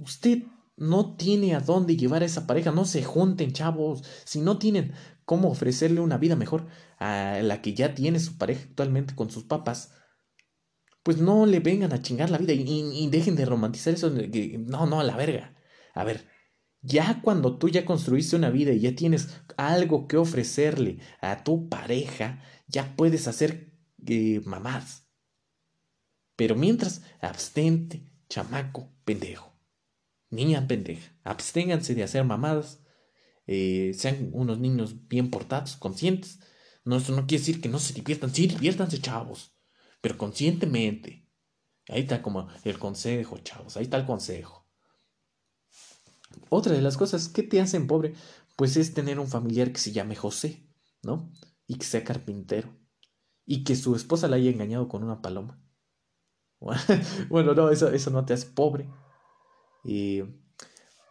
usted 0.00 0.44
no 0.76 1.16
tiene 1.16 1.54
a 1.54 1.60
dónde 1.60 1.96
llevar 1.96 2.22
a 2.22 2.26
esa 2.26 2.46
pareja, 2.46 2.72
no 2.72 2.84
se 2.84 3.02
junten 3.04 3.52
chavos, 3.52 4.02
si 4.24 4.40
no 4.40 4.58
tienen 4.58 4.92
cómo 5.24 5.50
ofrecerle 5.50 6.00
una 6.00 6.18
vida 6.18 6.36
mejor 6.36 6.66
a 6.98 7.40
la 7.42 7.62
que 7.62 7.74
ya 7.74 7.94
tiene 7.94 8.18
su 8.20 8.36
pareja 8.38 8.64
actualmente 8.68 9.14
con 9.14 9.30
sus 9.30 9.44
papás, 9.44 9.92
pues 11.02 11.18
no 11.18 11.46
le 11.46 11.60
vengan 11.60 11.92
a 11.92 12.02
chingar 12.02 12.30
la 12.30 12.38
vida 12.38 12.54
y, 12.54 13.08
dejen 13.08 13.36
de 13.36 13.44
romantizar 13.44 13.94
eso. 13.94 14.10
No, 14.10 14.86
no, 14.86 15.00
a 15.00 15.04
la 15.04 15.16
verga. 15.16 15.54
A 15.92 16.02
ver, 16.02 16.26
ya 16.80 17.20
cuando 17.22 17.58
tú 17.58 17.68
ya 17.68 17.84
construiste 17.84 18.36
una 18.36 18.50
vida 18.50 18.72
y 18.72 18.80
ya 18.80 18.94
tienes 18.94 19.42
algo 19.58 20.08
que 20.08 20.16
ofrecerle 20.16 21.00
a 21.20 21.44
tu 21.44 21.68
pareja, 21.68 22.42
ya 22.68 22.96
puedes 22.96 23.28
hacer 23.28 23.74
eh, 24.06 24.40
mamás. 24.46 25.06
Pero 26.36 26.56
mientras, 26.56 27.02
abstente, 27.20 28.10
chamaco, 28.28 28.90
pendejo. 29.04 29.53
Niña 30.34 30.66
pendeja. 30.66 31.12
Absténganse 31.22 31.94
de 31.94 32.02
hacer 32.02 32.24
mamadas. 32.24 32.80
Eh, 33.46 33.92
sean 33.94 34.30
unos 34.32 34.58
niños 34.58 35.08
bien 35.08 35.30
portados, 35.30 35.76
conscientes. 35.76 36.40
No, 36.84 36.96
eso 36.96 37.12
no 37.14 37.26
quiere 37.26 37.40
decir 37.40 37.60
que 37.60 37.68
no 37.68 37.78
se 37.78 37.94
diviertan. 37.94 38.34
Sí, 38.34 38.46
diviértanse, 38.46 39.00
chavos. 39.00 39.54
Pero 40.00 40.18
conscientemente. 40.18 41.28
Ahí 41.88 42.02
está 42.02 42.22
como 42.22 42.48
el 42.64 42.78
consejo, 42.78 43.38
chavos. 43.38 43.76
Ahí 43.76 43.84
está 43.84 43.96
el 43.96 44.06
consejo. 44.06 44.66
Otra 46.48 46.72
de 46.72 46.82
las 46.82 46.96
cosas 46.96 47.28
que 47.28 47.42
te 47.42 47.60
hacen 47.60 47.86
pobre, 47.86 48.14
pues 48.56 48.76
es 48.76 48.92
tener 48.92 49.18
un 49.18 49.28
familiar 49.28 49.72
que 49.72 49.78
se 49.78 49.92
llame 49.92 50.16
José, 50.16 50.66
¿no? 51.02 51.30
Y 51.66 51.76
que 51.76 51.84
sea 51.84 52.04
carpintero. 52.04 52.76
Y 53.46 53.62
que 53.64 53.76
su 53.76 53.94
esposa 53.94 54.28
la 54.28 54.36
haya 54.36 54.50
engañado 54.50 54.88
con 54.88 55.04
una 55.04 55.22
paloma. 55.22 55.60
bueno, 57.28 57.54
no, 57.54 57.70
eso, 57.70 57.90
eso 57.90 58.10
no 58.10 58.24
te 58.24 58.34
hace 58.34 58.46
pobre. 58.46 58.88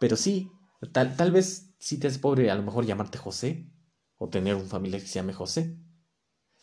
Pero 0.00 0.16
sí, 0.16 0.50
tal, 0.92 1.16
tal 1.16 1.32
vez 1.32 1.74
si 1.78 1.98
te 1.98 2.06
hace 2.06 2.18
pobre 2.18 2.50
a 2.50 2.54
lo 2.54 2.62
mejor 2.62 2.86
llamarte 2.86 3.18
José 3.18 3.70
o 4.16 4.28
tener 4.28 4.54
un 4.54 4.66
familiar 4.66 5.00
que 5.00 5.06
se 5.06 5.14
llame 5.14 5.32
José. 5.32 5.78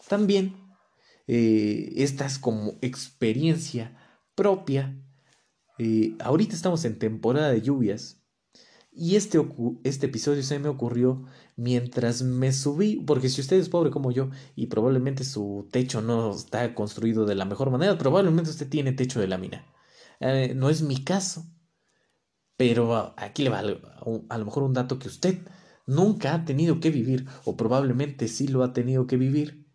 También 0.08 0.56
eh, 1.28 1.94
esta 1.98 2.26
es 2.26 2.40
como 2.40 2.78
experiencia 2.82 3.98
propia. 4.36 5.00
Eh, 5.78 6.16
ahorita 6.20 6.56
estamos 6.56 6.86
en 6.86 7.00
temporada 7.00 7.52
de 7.52 7.62
lluvias 7.62 8.22
y 8.92 9.16
este, 9.16 9.40
este 9.84 10.08
episodio 10.08 10.44
se 10.44 10.60
me 10.60 10.68
ocurrió 10.68 11.24
mientras 11.56 12.24
me 12.24 12.52
subí, 12.52 12.98
porque 13.08 13.30
si 13.30 13.42
usted 13.42 13.58
es 13.58 13.70
pobre 13.70 13.92
como 13.92 14.12
yo 14.12 14.30
y 14.56 14.68
probablemente 14.68 15.24
su 15.24 15.70
techo 15.72 16.02
no 16.02 16.32
está 16.36 16.76
construido 16.76 17.26
de 17.26 17.36
la 17.36 17.46
mejor 17.46 17.72
manera, 17.72 17.98
probablemente 17.98 18.50
usted 18.50 18.68
tiene 18.68 18.92
techo 18.92 19.20
de 19.22 19.28
lámina. 19.28 19.66
Eh, 20.20 20.54
no 20.56 20.70
es 20.70 20.82
mi 20.82 21.04
caso, 21.04 21.46
pero 22.62 23.16
aquí 23.18 23.42
le 23.42 23.50
va 23.50 23.58
a 23.58 24.38
lo 24.38 24.46
mejor 24.46 24.62
un 24.62 24.74
dato 24.74 25.00
que 25.00 25.08
usted 25.08 25.40
nunca 25.88 26.36
ha 26.36 26.46
tenido 26.46 26.80
que 26.80 26.92
vivir, 26.92 27.26
o 27.44 27.58
probablemente 27.58 28.28
sí 28.28 28.48
lo 28.48 28.64
ha 28.64 28.72
tenido 28.72 29.08
que 29.08 29.18
vivir, 29.18 29.66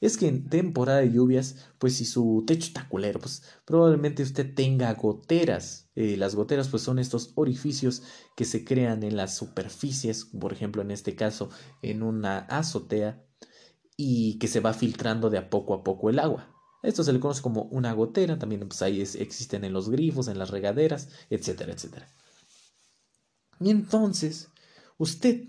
es 0.00 0.16
que 0.16 0.28
en 0.28 0.48
temporada 0.48 1.00
de 1.00 1.10
lluvias, 1.10 1.66
pues 1.80 1.96
si 1.96 2.04
su 2.04 2.44
techo 2.46 2.68
está 2.68 2.88
culero, 2.88 3.18
pues 3.18 3.42
probablemente 3.64 4.22
usted 4.22 4.54
tenga 4.54 4.94
goteras. 4.94 5.90
Eh, 5.96 6.16
las 6.16 6.36
goteras 6.36 6.68
pues 6.68 6.84
son 6.84 7.00
estos 7.00 7.32
orificios 7.34 8.04
que 8.36 8.44
se 8.44 8.64
crean 8.64 9.02
en 9.02 9.16
las 9.16 9.36
superficies, 9.36 10.26
por 10.26 10.52
ejemplo 10.52 10.80
en 10.80 10.92
este 10.92 11.16
caso 11.16 11.50
en 11.82 12.04
una 12.04 12.38
azotea, 12.38 13.20
y 13.96 14.38
que 14.38 14.46
se 14.46 14.60
va 14.60 14.74
filtrando 14.74 15.28
de 15.28 15.38
a 15.38 15.50
poco 15.50 15.74
a 15.74 15.82
poco 15.82 16.08
el 16.08 16.20
agua. 16.20 16.54
Esto 16.84 17.02
se 17.02 17.12
le 17.12 17.18
conoce 17.18 17.42
como 17.42 17.62
una 17.62 17.92
gotera, 17.94 18.38
también 18.38 18.60
pues 18.68 18.80
ahí 18.82 19.00
existen 19.00 19.64
en 19.64 19.72
los 19.72 19.90
grifos, 19.90 20.28
en 20.28 20.38
las 20.38 20.50
regaderas, 20.50 21.08
etcétera, 21.30 21.72
etcétera. 21.72 22.08
Y 23.60 23.70
entonces, 23.70 24.48
usted 24.96 25.44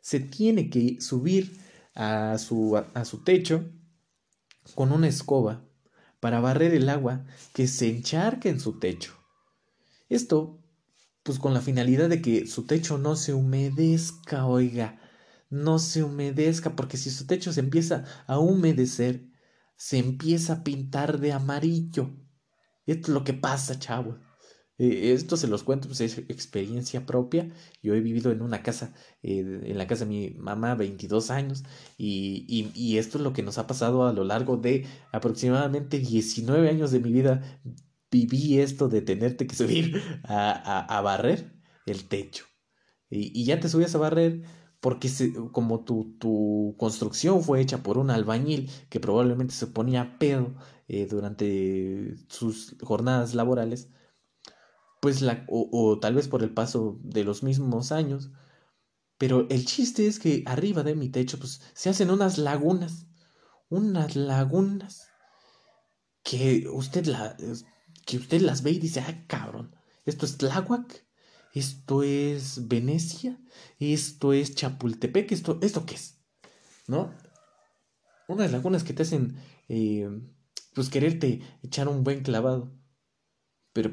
se 0.00 0.20
tiene 0.20 0.70
que 0.70 1.00
subir 1.00 1.58
a 1.94 2.36
su, 2.38 2.76
a 2.76 3.04
su 3.04 3.22
techo 3.22 3.70
con 4.74 4.92
una 4.92 5.08
escoba 5.08 5.64
para 6.20 6.40
barrer 6.40 6.74
el 6.74 6.88
agua 6.88 7.24
que 7.52 7.68
se 7.68 7.88
encharca 7.88 8.48
en 8.48 8.60
su 8.60 8.78
techo. 8.78 9.14
Esto, 10.08 10.58
pues 11.22 11.38
con 11.38 11.54
la 11.54 11.60
finalidad 11.60 12.08
de 12.08 12.22
que 12.22 12.46
su 12.46 12.66
techo 12.66 12.98
no 12.98 13.16
se 13.16 13.34
humedezca, 13.34 14.46
oiga, 14.46 15.00
no 15.50 15.78
se 15.78 16.02
humedezca, 16.02 16.74
porque 16.76 16.96
si 16.96 17.10
su 17.10 17.26
techo 17.26 17.52
se 17.52 17.60
empieza 17.60 18.04
a 18.26 18.38
humedecer, 18.38 19.26
se 19.76 19.98
empieza 19.98 20.54
a 20.54 20.64
pintar 20.64 21.20
de 21.20 21.32
amarillo. 21.32 22.10
Esto 22.86 23.08
es 23.10 23.14
lo 23.14 23.24
que 23.24 23.34
pasa, 23.34 23.78
chavo. 23.78 24.18
Eh, 24.78 25.12
esto 25.12 25.36
se 25.36 25.46
los 25.46 25.62
cuento, 25.62 25.88
pues 25.88 26.00
es 26.00 26.18
experiencia 26.18 27.06
propia. 27.06 27.52
Yo 27.82 27.94
he 27.94 28.00
vivido 28.00 28.32
en 28.32 28.42
una 28.42 28.62
casa, 28.62 28.94
eh, 29.22 29.60
en 29.64 29.78
la 29.78 29.86
casa 29.86 30.04
de 30.04 30.10
mi 30.10 30.30
mamá, 30.30 30.74
22 30.74 31.30
años, 31.30 31.64
y, 31.96 32.72
y, 32.74 32.98
esto 32.98 33.18
es 33.18 33.24
lo 33.24 33.32
que 33.32 33.42
nos 33.42 33.58
ha 33.58 33.66
pasado 33.66 34.06
a 34.06 34.12
lo 34.12 34.24
largo 34.24 34.56
de 34.56 34.86
aproximadamente 35.12 35.98
19 35.98 36.68
años 36.68 36.90
de 36.90 37.00
mi 37.00 37.12
vida. 37.12 37.60
Viví 38.10 38.58
esto 38.60 38.88
de 38.88 39.02
tenerte 39.02 39.46
que 39.46 39.56
subir 39.56 40.00
a, 40.24 40.98
a, 40.98 41.00
barrer 41.02 41.52
el 41.86 42.04
techo. 42.08 42.44
Y, 43.10 43.38
y, 43.38 43.44
ya 43.44 43.60
te 43.60 43.68
subías 43.68 43.94
a 43.94 43.98
barrer 43.98 44.42
porque 44.84 45.08
como 45.52 45.82
tu, 45.84 46.16
tu, 46.18 46.74
construcción 46.78 47.42
fue 47.42 47.60
hecha 47.62 47.82
por 47.82 47.96
un 47.96 48.10
albañil 48.10 48.70
que 48.90 49.00
probablemente 49.00 49.54
se 49.54 49.66
ponía 49.66 50.18
pedo 50.18 50.54
eh, 50.88 51.06
durante 51.06 52.16
sus 52.28 52.76
jornadas 52.82 53.34
laborales, 53.34 53.88
pues 55.04 55.20
la, 55.20 55.44
o, 55.48 55.98
tal 56.00 56.14
vez 56.14 56.28
por 56.28 56.42
el 56.42 56.54
paso 56.54 56.98
de 57.02 57.24
los 57.24 57.42
mismos 57.42 57.92
años, 57.92 58.30
pero 59.18 59.46
el 59.50 59.66
chiste 59.66 60.06
es 60.06 60.18
que 60.18 60.42
arriba 60.46 60.82
de 60.82 60.94
mi 60.94 61.10
techo 61.10 61.38
pues 61.38 61.60
se 61.74 61.90
hacen 61.90 62.10
unas 62.10 62.38
lagunas, 62.38 63.04
unas 63.68 64.16
lagunas 64.16 65.06
que 66.22 66.66
usted 66.72 67.04
la 67.04 67.36
que 68.06 68.16
usted 68.16 68.40
las 68.40 68.62
ve 68.62 68.70
y 68.70 68.78
dice, 68.78 69.00
"Ah, 69.00 69.26
cabrón, 69.26 69.76
esto 70.06 70.24
es 70.24 70.38
Tláhuac, 70.38 71.06
esto 71.52 72.02
es 72.02 72.66
Venecia, 72.66 73.38
esto 73.78 74.32
es 74.32 74.54
Chapultepec, 74.54 75.32
esto 75.32 75.58
esto 75.60 75.84
qué 75.84 75.96
es?" 75.96 76.18
¿No? 76.86 77.12
Unas 78.26 78.50
lagunas 78.50 78.84
que 78.84 78.94
te 78.94 79.02
hacen 79.02 79.36
eh, 79.68 80.08
pues 80.74 80.88
quererte 80.88 81.42
echar 81.62 81.88
un 81.88 82.04
buen 82.04 82.22
clavado. 82.22 82.72
Pero 83.74 83.92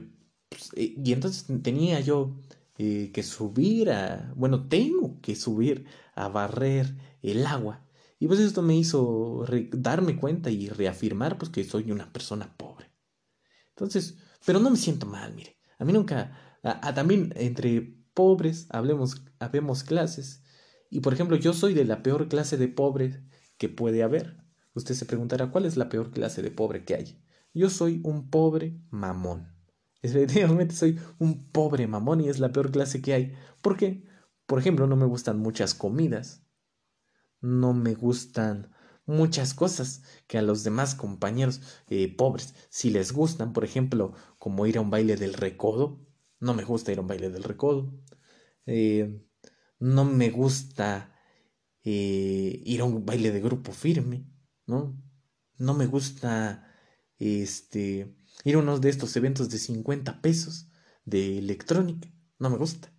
pues, 0.51 0.69
eh, 0.75 0.93
y 1.01 1.13
entonces 1.13 1.45
tenía 1.63 2.01
yo 2.01 2.35
eh, 2.77 3.11
que 3.13 3.23
subir 3.23 3.89
a, 3.89 4.33
bueno, 4.35 4.67
tengo 4.67 5.19
que 5.21 5.35
subir 5.35 5.85
a 6.13 6.27
barrer 6.27 6.97
el 7.21 7.45
agua. 7.45 7.85
Y 8.19 8.27
pues 8.27 8.39
esto 8.39 8.61
me 8.61 8.77
hizo 8.77 9.45
darme 9.71 10.17
cuenta 10.17 10.51
y 10.51 10.69
reafirmar 10.69 11.37
pues 11.37 11.49
que 11.49 11.63
soy 11.63 11.89
una 11.89 12.11
persona 12.13 12.55
pobre. 12.57 12.91
Entonces, 13.69 14.17
pero 14.45 14.59
no 14.59 14.69
me 14.69 14.77
siento 14.77 15.07
mal, 15.07 15.33
mire. 15.33 15.57
A 15.79 15.85
mí 15.85 15.93
nunca, 15.93 16.59
también 16.93 17.33
entre 17.35 17.97
pobres 18.13 18.67
hablemos, 18.69 19.23
habemos 19.39 19.83
clases. 19.83 20.43
Y 20.91 20.99
por 20.99 21.13
ejemplo, 21.13 21.35
yo 21.37 21.53
soy 21.53 21.73
de 21.73 21.85
la 21.85 22.03
peor 22.03 22.27
clase 22.27 22.57
de 22.57 22.67
pobre 22.67 23.23
que 23.57 23.69
puede 23.69 24.03
haber. 24.03 24.37
Usted 24.73 24.93
se 24.93 25.05
preguntará, 25.05 25.49
¿cuál 25.49 25.65
es 25.65 25.77
la 25.77 25.89
peor 25.89 26.11
clase 26.11 26.41
de 26.41 26.51
pobre 26.51 26.85
que 26.85 26.95
hay? 26.95 27.23
Yo 27.53 27.69
soy 27.69 28.01
un 28.03 28.29
pobre 28.29 28.79
mamón. 28.89 29.50
Efectivamente 30.01 30.75
soy 30.75 30.99
un 31.19 31.49
pobre 31.51 31.87
mamón 31.87 32.21
y 32.21 32.29
es 32.29 32.39
la 32.39 32.51
peor 32.51 32.71
clase 32.71 33.01
que 33.01 33.13
hay. 33.13 33.35
¿Por 33.61 33.77
qué? 33.77 34.03
Por 34.45 34.59
ejemplo, 34.59 34.87
no 34.87 34.95
me 34.95 35.05
gustan 35.05 35.39
muchas 35.39 35.73
comidas. 35.75 36.43
No 37.41 37.73
me 37.73 37.93
gustan 37.93 38.71
muchas 39.05 39.53
cosas 39.53 40.03
que 40.27 40.37
a 40.37 40.41
los 40.41 40.63
demás 40.63 40.95
compañeros 40.95 41.61
eh, 41.87 42.15
pobres 42.15 42.55
si 42.69 42.89
les 42.89 43.11
gustan. 43.11 43.53
Por 43.53 43.63
ejemplo, 43.63 44.13
como 44.39 44.65
ir 44.65 44.77
a 44.77 44.81
un 44.81 44.89
baile 44.89 45.15
del 45.17 45.33
recodo. 45.33 45.99
No 46.39 46.53
me 46.53 46.63
gusta 46.63 46.91
ir 46.91 46.97
a 46.97 47.01
un 47.01 47.07
baile 47.07 47.29
del 47.29 47.43
recodo. 47.43 47.93
Eh, 48.65 49.21
no 49.79 50.05
me 50.05 50.29
gusta 50.31 51.15
eh, 51.83 52.61
ir 52.65 52.81
a 52.81 52.85
un 52.85 53.05
baile 53.05 53.31
de 53.31 53.41
grupo 53.41 53.71
firme. 53.71 54.25
¿no? 54.65 54.97
No 55.57 55.73
me 55.73 55.85
gusta 55.85 56.67
este 57.19 58.15
Ir 58.43 58.55
a 58.55 58.59
uno 58.59 58.79
de 58.79 58.89
estos 58.89 59.15
eventos 59.15 59.49
de 59.49 59.57
50 59.59 60.21
pesos 60.21 60.67
de 61.05 61.37
electrónica. 61.37 62.09
No 62.39 62.49
me 62.49 62.57
gusta. 62.57 62.91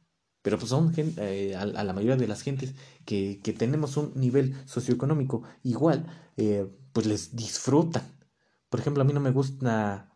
Pero 0.42 0.58
pues 0.58 0.70
son 0.70 0.92
eh, 0.96 1.54
a, 1.56 1.66
la 1.66 1.92
mayoría 1.92 2.16
de 2.16 2.26
las 2.28 2.42
gentes 2.42 2.74
que, 3.04 3.40
que 3.42 3.52
tenemos 3.52 3.96
un 3.96 4.12
nivel 4.16 4.56
socioeconómico 4.66 5.42
igual, 5.62 6.06
eh, 6.36 6.66
pues 6.92 7.06
les 7.06 7.36
disfrutan. 7.36 8.02
Por 8.68 8.80
ejemplo, 8.80 9.02
a 9.02 9.06
mí 9.06 9.12
no 9.12 9.20
me 9.20 9.30
gusta 9.30 10.12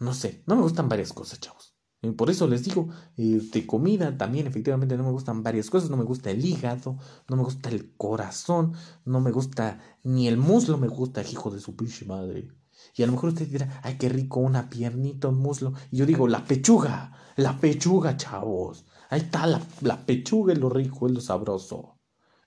No 0.00 0.14
sé, 0.14 0.42
no 0.46 0.56
me 0.56 0.62
gustan 0.62 0.88
varias 0.88 1.12
cosas, 1.12 1.38
chavos. 1.40 1.76
por 2.16 2.30
eso 2.30 2.46
les 2.48 2.64
digo, 2.64 2.88
eh, 3.16 3.40
de 3.52 3.66
comida 3.66 4.16
también 4.16 4.46
efectivamente 4.46 4.96
no 4.96 5.04
me 5.04 5.10
gustan 5.12 5.42
varias 5.42 5.70
cosas. 5.70 5.90
No 5.90 5.96
me 5.96 6.04
gusta 6.04 6.30
el 6.30 6.44
hígado, 6.44 6.98
no 7.28 7.36
me 7.36 7.42
gusta 7.44 7.68
el 7.70 7.94
corazón, 7.96 8.74
no 9.04 9.20
me 9.20 9.30
gusta 9.32 9.78
ni 10.02 10.28
el 10.28 10.38
muslo, 10.38 10.78
me 10.78 10.88
gusta 10.88 11.22
hijo 11.22 11.50
de 11.50 11.60
su 11.60 11.76
pinche 11.76 12.04
madre. 12.06 12.48
Y 12.96 13.02
a 13.02 13.06
lo 13.06 13.12
mejor 13.12 13.30
usted 13.30 13.48
dirá, 13.48 13.80
ay, 13.82 13.96
qué 13.98 14.08
rico, 14.08 14.40
una 14.40 14.68
piernita, 14.68 15.28
un 15.28 15.38
muslo. 15.38 15.72
Y 15.90 15.98
yo 15.98 16.06
digo, 16.06 16.28
la 16.28 16.44
pechuga, 16.44 17.12
la 17.36 17.58
pechuga, 17.58 18.16
chavos. 18.16 18.84
Ahí 19.08 19.20
está, 19.20 19.46
la, 19.46 19.60
la 19.80 20.04
pechuga 20.04 20.52
es 20.52 20.58
lo 20.58 20.68
rico, 20.68 21.06
es 21.06 21.12
lo 21.12 21.20
sabroso. 21.20 21.98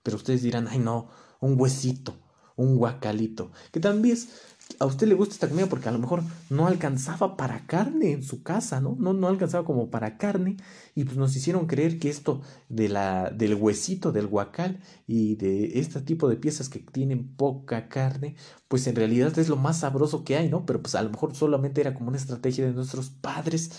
Pero 0.04 0.18
ustedes 0.18 0.42
dirán, 0.42 0.68
ay, 0.68 0.80
no, 0.80 1.10
un 1.40 1.60
huesito, 1.60 2.16
un 2.56 2.76
guacalito. 2.78 3.52
Que 3.72 3.80
también 3.80 4.18
a 4.80 4.86
usted 4.86 5.08
le 5.08 5.16
gusta 5.16 5.34
esta 5.34 5.50
comida 5.50 5.68
porque 5.68 5.90
a 5.90 5.92
lo 5.92 6.00
mejor 6.00 6.24
no 6.50 6.68
alcanzaba 6.68 7.38
para 7.38 7.66
carne 7.66 8.12
en 8.12 8.24
su 8.24 8.44
casa, 8.44 8.82
¿no? 8.82 8.96
No, 9.00 9.14
no 9.14 9.28
alcanzaba 9.28 9.66
como 9.66 9.90
para 9.90 10.18
carne. 10.18 10.58
Y 10.96 11.04
pues 11.04 11.18
nos 11.18 11.36
hicieron 11.36 11.68
creer 11.68 12.00
que 12.00 12.10
esto 12.10 12.42
de 12.70 12.90
la, 12.90 13.30
del 13.30 13.56
huesito, 13.56 14.12
del 14.12 14.28
guacal 14.28 14.80
y 15.08 15.36
de 15.36 15.80
este 15.80 16.02
tipo 16.02 16.30
de 16.30 16.38
piezas 16.38 16.70
que 16.70 16.80
tienen 16.80 17.36
poca 17.36 17.90
carne, 17.90 18.36
pues 18.68 18.88
en 18.88 18.96
realidad 18.96 19.38
es 19.40 19.50
lo 19.50 19.56
más 19.56 19.80
sabroso 19.80 20.24
que 20.24 20.38
hay, 20.38 20.50
¿no? 20.50 20.66
Pero 20.66 20.82
pues 20.82 20.96
a 20.96 21.04
lo 21.04 21.10
mejor 21.10 21.36
solamente 21.36 21.82
era 21.82 21.94
como 21.94 22.10
una 22.10 22.18
estrategia 22.18 22.66
de 22.66 22.74
nuestros 22.74 23.10
padres 23.10 23.72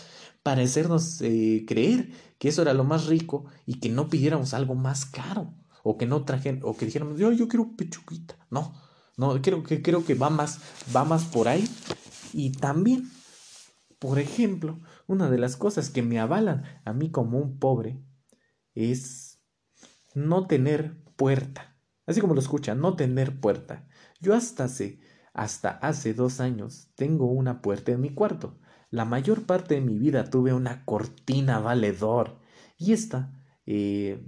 para 0.43 0.63
hacernos 0.63 1.21
eh, 1.23 1.65
creer 1.67 2.11
que 2.39 2.49
eso 2.49 2.63
era 2.63 2.75
lo 2.75 2.85
más 2.85 3.07
rico 3.07 3.47
y 3.67 3.81
que 3.81 3.89
no 3.89 4.09
pidiéramos 4.09 4.53
algo 4.55 4.75
más 4.75 5.07
caro 5.07 5.55
o 5.83 5.97
que 5.97 6.07
no 6.07 6.25
trajeran 6.25 6.61
o 6.63 6.77
que 6.77 6.87
dijéramos 6.87 7.19
yo, 7.19 7.33
yo 7.33 7.49
quiero 7.49 7.75
pechuguita 7.77 8.37
no 8.51 8.75
no 9.17 9.41
creo 9.43 9.63
que 9.63 9.83
creo 9.83 10.05
que 10.05 10.15
va 10.15 10.31
más 10.31 10.61
va 10.95 11.05
más 11.05 11.25
por 11.25 11.49
ahí. 11.49 11.69
Y 12.33 12.53
también 12.53 13.11
por 13.99 14.19
ejemplo 14.19 14.81
una 15.07 15.31
de 15.31 15.39
las 15.39 15.57
cosas 15.57 15.91
que 15.91 16.03
me 16.03 16.19
avalan 16.19 16.65
a 16.85 16.93
mí 16.93 17.11
como 17.11 17.39
un 17.39 17.59
pobre 17.59 18.03
es 18.75 19.41
no 20.15 20.47
tener 20.47 20.97
puerta. 21.17 21.77
Así 22.07 22.21
como 22.21 22.35
lo 22.35 22.41
escuchan 22.41 22.81
no 22.81 22.97
tener 22.97 23.41
puerta. 23.41 23.89
Yo 24.21 24.35
hasta 24.35 24.65
hace 24.65 25.01
hasta 25.33 25.71
hace 25.71 26.15
dos 26.15 26.41
años 26.41 26.91
tengo 26.95 27.27
una 27.27 27.61
puerta 27.61 27.93
en 27.93 28.01
mi 28.01 28.11
cuarto. 28.15 28.59
La 28.91 29.05
mayor 29.05 29.45
parte 29.45 29.75
de 29.75 29.81
mi 29.81 29.99
vida 29.99 30.31
tuve 30.31 30.53
una 30.53 30.85
cortina 30.85 31.59
valedor. 31.59 32.39
Y 32.79 32.93
esta, 32.93 33.33
eh, 33.67 34.25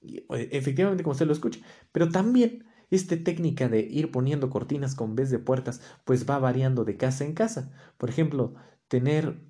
eh, 0.00 0.48
efectivamente 0.52 1.02
como 1.02 1.12
usted 1.12 1.26
lo 1.26 1.34
escucha, 1.34 1.60
pero 1.92 2.08
también 2.08 2.64
esta 2.92 3.16
técnica 3.16 3.68
de 3.68 3.80
ir 3.80 4.10
poniendo 4.10 4.50
cortinas 4.50 4.94
con 4.94 5.16
vez 5.16 5.30
de 5.30 5.38
puertas, 5.38 5.80
pues 6.04 6.28
va 6.28 6.38
variando 6.38 6.84
de 6.84 6.96
casa 6.96 7.24
en 7.24 7.34
casa. 7.34 7.72
Por 7.98 8.10
ejemplo, 8.10 8.54
tener, 8.88 9.42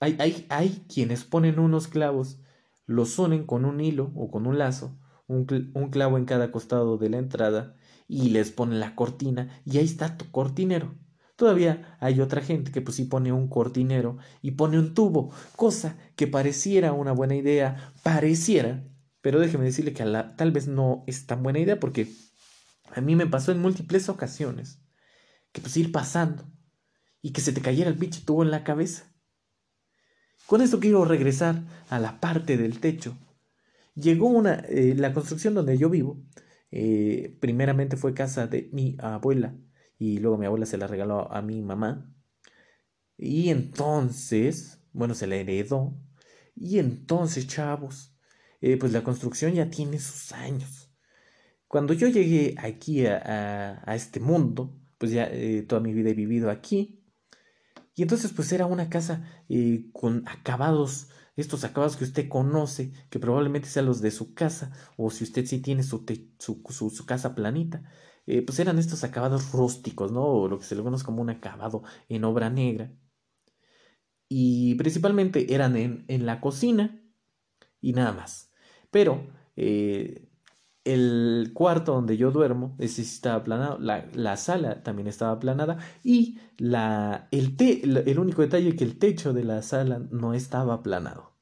hay, 0.00 0.16
hay, 0.20 0.46
hay 0.50 0.84
quienes 0.92 1.24
ponen 1.24 1.58
unos 1.58 1.88
clavos, 1.88 2.40
los 2.86 3.18
unen 3.18 3.44
con 3.46 3.64
un 3.64 3.80
hilo 3.80 4.12
o 4.14 4.30
con 4.30 4.46
un 4.46 4.58
lazo, 4.58 4.98
un, 5.26 5.46
un 5.74 5.90
clavo 5.90 6.18
en 6.18 6.24
cada 6.24 6.52
costado 6.52 6.98
de 6.98 7.10
la 7.10 7.18
entrada 7.18 7.76
y 8.08 8.30
les 8.30 8.50
ponen 8.52 8.80
la 8.80 8.94
cortina 8.94 9.60
y 9.64 9.78
ahí 9.78 9.84
está 9.84 10.16
tu 10.16 10.30
cortinero. 10.30 10.94
Todavía 11.36 11.96
hay 12.00 12.20
otra 12.20 12.40
gente 12.40 12.72
que 12.72 12.80
pues 12.80 12.96
sí 12.96 13.04
pone 13.04 13.32
un 13.32 13.48
cortinero 13.48 14.16
y 14.40 14.52
pone 14.52 14.78
un 14.78 14.94
tubo, 14.94 15.30
cosa 15.56 15.96
que 16.16 16.26
pareciera 16.26 16.92
una 16.92 17.12
buena 17.12 17.36
idea, 17.36 17.92
pareciera, 18.02 18.84
pero 19.20 19.40
déjeme 19.40 19.64
decirle 19.64 19.92
que 19.92 20.04
tal 20.36 20.52
vez 20.52 20.66
no 20.68 21.04
es 21.06 21.26
tan 21.26 21.42
buena 21.42 21.58
idea 21.58 21.78
porque 21.78 22.08
a 22.94 23.00
mí 23.00 23.16
me 23.16 23.26
pasó 23.26 23.52
en 23.52 23.60
múltiples 23.60 24.08
ocasiones 24.08 24.80
que 25.52 25.60
pues 25.60 25.76
ir 25.76 25.92
pasando 25.92 26.44
y 27.22 27.32
que 27.32 27.40
se 27.40 27.52
te 27.52 27.60
cayera 27.60 27.90
el 27.90 27.98
pinche 27.98 28.22
tubo 28.24 28.42
en 28.42 28.50
la 28.50 28.64
cabeza. 28.64 29.12
Con 30.46 30.62
esto 30.62 30.78
quiero 30.78 31.04
regresar 31.04 31.64
a 31.88 31.98
la 31.98 32.20
parte 32.20 32.56
del 32.56 32.78
techo. 32.78 33.16
Llegó 33.94 34.28
una, 34.28 34.64
eh, 34.68 34.94
la 34.96 35.12
construcción 35.12 35.54
donde 35.54 35.78
yo 35.78 35.90
vivo, 35.90 36.22
eh, 36.70 37.36
primeramente 37.40 37.96
fue 37.96 38.14
casa 38.14 38.46
de 38.46 38.68
mi 38.72 38.96
abuela, 39.00 39.56
y 39.98 40.18
luego 40.18 40.36
mi 40.36 40.46
abuela 40.46 40.66
se 40.66 40.78
la 40.78 40.86
regaló 40.86 41.32
a 41.32 41.42
mi 41.42 41.62
mamá. 41.62 42.12
Y 43.16 43.48
entonces, 43.48 44.78
bueno, 44.92 45.14
se 45.14 45.26
la 45.26 45.36
heredó. 45.36 45.98
Y 46.54 46.78
entonces, 46.78 47.46
chavos, 47.46 48.14
eh, 48.60 48.76
pues 48.76 48.92
la 48.92 49.02
construcción 49.02 49.54
ya 49.54 49.70
tiene 49.70 49.98
sus 49.98 50.32
años. 50.32 50.85
Cuando 51.68 51.94
yo 51.94 52.08
llegué 52.08 52.54
aquí 52.58 53.06
a, 53.06 53.82
a, 53.84 53.94
este 53.96 54.20
mundo, 54.20 54.78
pues 54.98 55.10
ya 55.12 55.24
eh, 55.24 55.62
toda 55.62 55.80
mi 55.80 55.92
vida 55.92 56.10
he 56.10 56.14
vivido 56.14 56.50
aquí. 56.50 57.02
Y 57.94 58.02
entonces 58.02 58.32
pues 58.32 58.52
era 58.52 58.66
una 58.66 58.88
casa 58.88 59.24
eh, 59.48 59.90
con 59.92 60.26
acabados, 60.28 61.08
estos 61.34 61.64
acabados 61.64 61.96
que 61.96 62.04
usted 62.04 62.28
conoce, 62.28 62.92
que 63.10 63.18
probablemente 63.18 63.68
sean 63.68 63.86
los 63.86 64.00
de 64.00 64.10
su 64.10 64.34
casa, 64.34 64.72
o 64.96 65.10
si 65.10 65.24
usted 65.24 65.46
sí 65.46 65.60
tiene 65.60 65.82
su, 65.82 66.04
su, 66.38 66.90
su 66.90 67.06
casa 67.06 67.34
planita, 67.34 67.82
eh, 68.26 68.42
pues 68.42 68.58
eran 68.58 68.78
estos 68.78 69.02
acabados 69.02 69.52
rústicos, 69.52 70.12
¿no? 70.12 70.24
O 70.24 70.48
lo 70.48 70.58
que 70.58 70.64
se 70.64 70.76
le 70.76 70.82
conoce 70.82 71.04
como 71.04 71.22
un 71.22 71.30
acabado 71.30 71.82
en 72.08 72.24
obra 72.24 72.50
negra. 72.50 72.92
Y 74.28 74.74
principalmente 74.76 75.54
eran 75.54 75.76
en, 75.76 76.04
en 76.08 76.26
la 76.26 76.40
cocina 76.40 77.00
y 77.80 77.92
nada 77.92 78.12
más. 78.12 78.52
Pero 78.90 79.26
el 80.86 81.50
cuarto 81.52 81.92
donde 81.92 82.16
yo 82.16 82.30
duermo, 82.30 82.76
ese 82.78 83.02
estaba 83.02 83.36
aplanado, 83.36 83.78
la, 83.78 84.06
la, 84.14 84.36
sala 84.36 84.82
también 84.82 85.08
estaba 85.08 85.32
aplanada 85.32 85.78
y 86.04 86.38
la, 86.58 87.28
el, 87.32 87.56
te, 87.56 87.82
el 87.84 88.18
único 88.18 88.42
detalle 88.42 88.70
es 88.70 88.74
que 88.76 88.84
el 88.84 88.98
techo 88.98 89.32
de 89.32 89.44
la 89.44 89.62
sala 89.62 90.00
no 90.10 90.32
estaba 90.32 90.74
aplanado. 90.74 91.36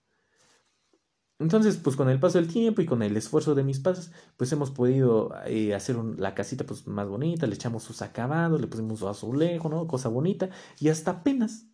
Entonces, 1.41 1.77
pues 1.77 1.97
con 1.97 2.09
el 2.09 2.21
paso 2.21 2.39
del 2.39 2.49
tiempo 2.49 2.81
y 2.81 2.87
con 2.87 3.03
el 3.03 3.17
esfuerzo 3.17 3.55
de 3.55 3.65
mis 3.65 3.81
padres, 3.81 4.13
pues 4.37 4.53
hemos 4.53 4.71
podido 4.71 5.35
eh, 5.47 5.75
hacer 5.75 5.97
la 5.97 6.35
casita 6.35 6.65
pues 6.65 6.87
más 6.87 7.09
bonita, 7.09 7.47
le 7.47 7.55
echamos 7.55 7.83
sus 7.83 8.03
acabados, 8.03 8.61
le 8.61 8.69
pusimos 8.69 9.03
azulejo, 9.03 9.69
¿no? 9.69 9.87
Cosa 9.89 10.09
bonita. 10.09 10.49
Y 10.79 10.89
hasta 10.91 11.11
apenas, 11.11 11.67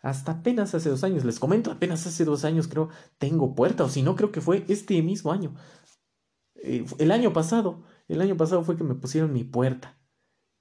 hasta 0.00 0.32
apenas 0.32 0.74
hace 0.74 0.88
dos 0.88 1.02
años, 1.04 1.24
les 1.24 1.40
comento, 1.40 1.72
apenas 1.72 2.06
hace 2.06 2.24
dos 2.24 2.44
años 2.44 2.68
creo, 2.68 2.90
tengo 3.18 3.54
puerta, 3.54 3.84
o 3.84 3.88
si 3.88 4.02
no, 4.02 4.14
creo 4.16 4.30
que 4.30 4.40
fue 4.40 4.64
este 4.68 5.02
mismo 5.02 5.32
año. 5.32 5.54
El 6.62 7.10
año 7.12 7.32
pasado, 7.32 7.84
el 8.08 8.20
año 8.20 8.36
pasado 8.36 8.62
fue 8.64 8.76
que 8.76 8.84
me 8.84 8.94
pusieron 8.94 9.32
mi 9.32 9.44
puerta. 9.44 9.98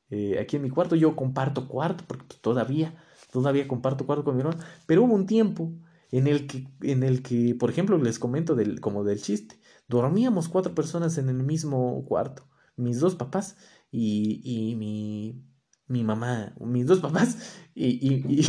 Eh, 0.10 0.40
aquí 0.40 0.56
en 0.58 0.64
mi 0.64 0.70
cuarto, 0.70 0.96
yo 0.96 1.16
comparto 1.16 1.68
cuarto, 1.68 2.04
porque 2.08 2.26
pues, 2.28 2.42
todavía, 2.42 2.96
todavía 3.32 3.68
comparto 3.68 4.06
cuarto 4.06 4.24
con 4.24 4.36
mi 4.36 4.42
hermano, 4.42 4.60
pero 4.86 5.04
hubo 5.04 5.14
un 5.16 5.26
tiempo 5.26 5.74
en 6.12 6.28
el 6.28 6.48
que, 6.48 6.68
en 6.82 7.04
el 7.04 7.24
que 7.24 7.56
por 7.56 7.70
ejemplo, 7.70 7.98
les 7.98 8.20
comento 8.20 8.56
del, 8.56 8.80
como 8.80 9.04
del 9.04 9.22
chiste, 9.22 9.60
dormíamos 9.88 10.50
cuatro 10.50 10.74
personas 10.76 11.18
en 11.18 11.30
el 11.30 11.44
mismo 11.44 12.06
cuarto, 12.06 12.48
mis 12.78 13.00
dos 13.00 13.16
papás 13.16 13.58
y, 13.92 14.42
y 14.44 14.76
mi, 14.76 15.44
mi 15.88 16.04
mamá, 16.04 16.56
mis 16.60 16.86
dos 16.88 17.00
papás 17.00 17.38
y, 17.76 17.88
y, 17.88 18.46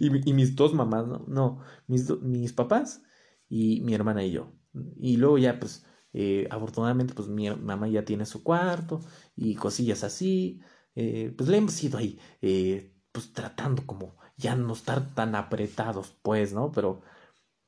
y, 0.00 0.32
mis 0.34 0.56
dos 0.56 0.74
mamás, 0.74 1.06
¿no? 1.06 1.24
No, 1.28 1.60
mis, 1.86 2.08
mis 2.22 2.52
papás 2.52 3.02
y 3.48 3.80
mi 3.82 3.94
hermana 3.94 4.24
y 4.24 4.32
yo. 4.32 4.52
Y 5.00 5.16
luego 5.16 5.38
ya, 5.38 5.58
pues, 5.60 5.84
eh, 6.12 6.46
afortunadamente, 6.50 7.14
pues 7.14 7.28
mi 7.28 7.50
mamá 7.50 7.88
ya 7.88 8.04
tiene 8.04 8.26
su 8.26 8.42
cuarto 8.42 9.00
y 9.36 9.54
cosillas 9.54 10.04
así. 10.04 10.60
Eh, 10.94 11.34
pues 11.36 11.48
le 11.48 11.58
hemos 11.58 11.82
ido 11.84 11.98
ahí, 11.98 12.18
eh, 12.42 12.94
pues 13.12 13.32
tratando 13.32 13.86
como 13.86 14.16
ya 14.36 14.56
no 14.56 14.72
estar 14.72 15.14
tan 15.14 15.34
apretados, 15.34 16.16
pues, 16.22 16.52
¿no? 16.52 16.72
Pero, 16.72 17.02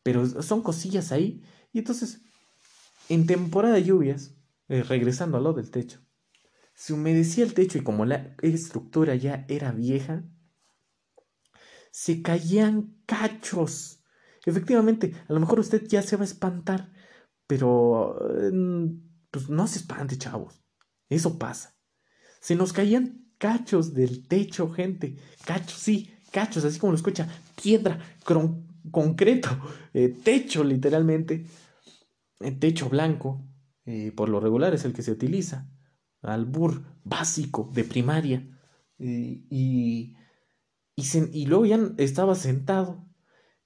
pero 0.03 0.27
son 0.43 0.63
cosillas 0.63 1.13
ahí. 1.13 1.43
Y 1.73 1.79
entonces, 1.81 2.23
en 3.09 3.27
temporada 3.27 3.75
de 3.75 3.85
lluvias, 3.85 4.35
regresando 4.69 5.37
a 5.39 5.41
lo 5.41 5.53
del 5.53 5.71
techo, 5.71 6.01
se 6.75 6.93
humedecía 6.93 7.45
el 7.45 7.55
techo 7.55 7.79
y 7.79 7.83
como 7.83 8.07
la 8.07 8.35
estructura 8.43 9.15
ya 9.15 9.45
era 9.49 9.73
vieja, 9.73 10.25
se 11.91 12.23
caían 12.23 12.97
cachos. 13.07 14.03
Efectivamente, 14.47 15.15
a 15.29 15.33
lo 15.33 15.41
mejor 15.41 15.61
usted 15.61 15.87
ya 15.87 16.03
se 16.03 16.17
va 16.17 16.23
a 16.23 16.25
espantar, 16.25 16.93
pero 17.51 18.17
mm, 18.53 18.87
pues 19.33 19.49
no 19.49 19.67
se 19.67 19.81
espante, 19.81 20.17
chavos. 20.17 20.63
Eso 21.09 21.37
pasa. 21.37 21.75
Se 22.41 22.55
nos 22.55 22.73
caían 22.73 23.27
cachos 23.39 23.93
del 23.93 24.29
techo, 24.29 24.71
gente. 24.71 25.17
Cachos, 25.45 25.81
sí, 25.81 26.15
cachos, 26.31 26.65
así 26.65 26.79
como 26.79 26.93
lo 26.93 26.97
escucha, 26.97 27.27
piedra, 27.61 27.99
concreto, 28.93 29.49
eh, 29.95 30.15
techo 30.23 30.63
literalmente, 30.63 31.45
eh, 32.39 32.53
techo 32.53 32.89
blanco, 32.89 33.45
eh, 33.85 34.13
por 34.13 34.29
lo 34.29 34.39
regular 34.39 34.73
es 34.73 34.85
el 34.85 34.93
que 34.93 35.03
se 35.03 35.11
utiliza, 35.11 35.69
albur 36.23 36.85
básico 37.03 37.69
de 37.75 37.83
primaria, 37.83 38.47
y, 38.97 39.45
y, 39.51 40.17
y, 41.33 41.47
luego 41.47 41.67
ya 41.67 41.81
estaba 41.97 42.37
sentado 42.37 43.09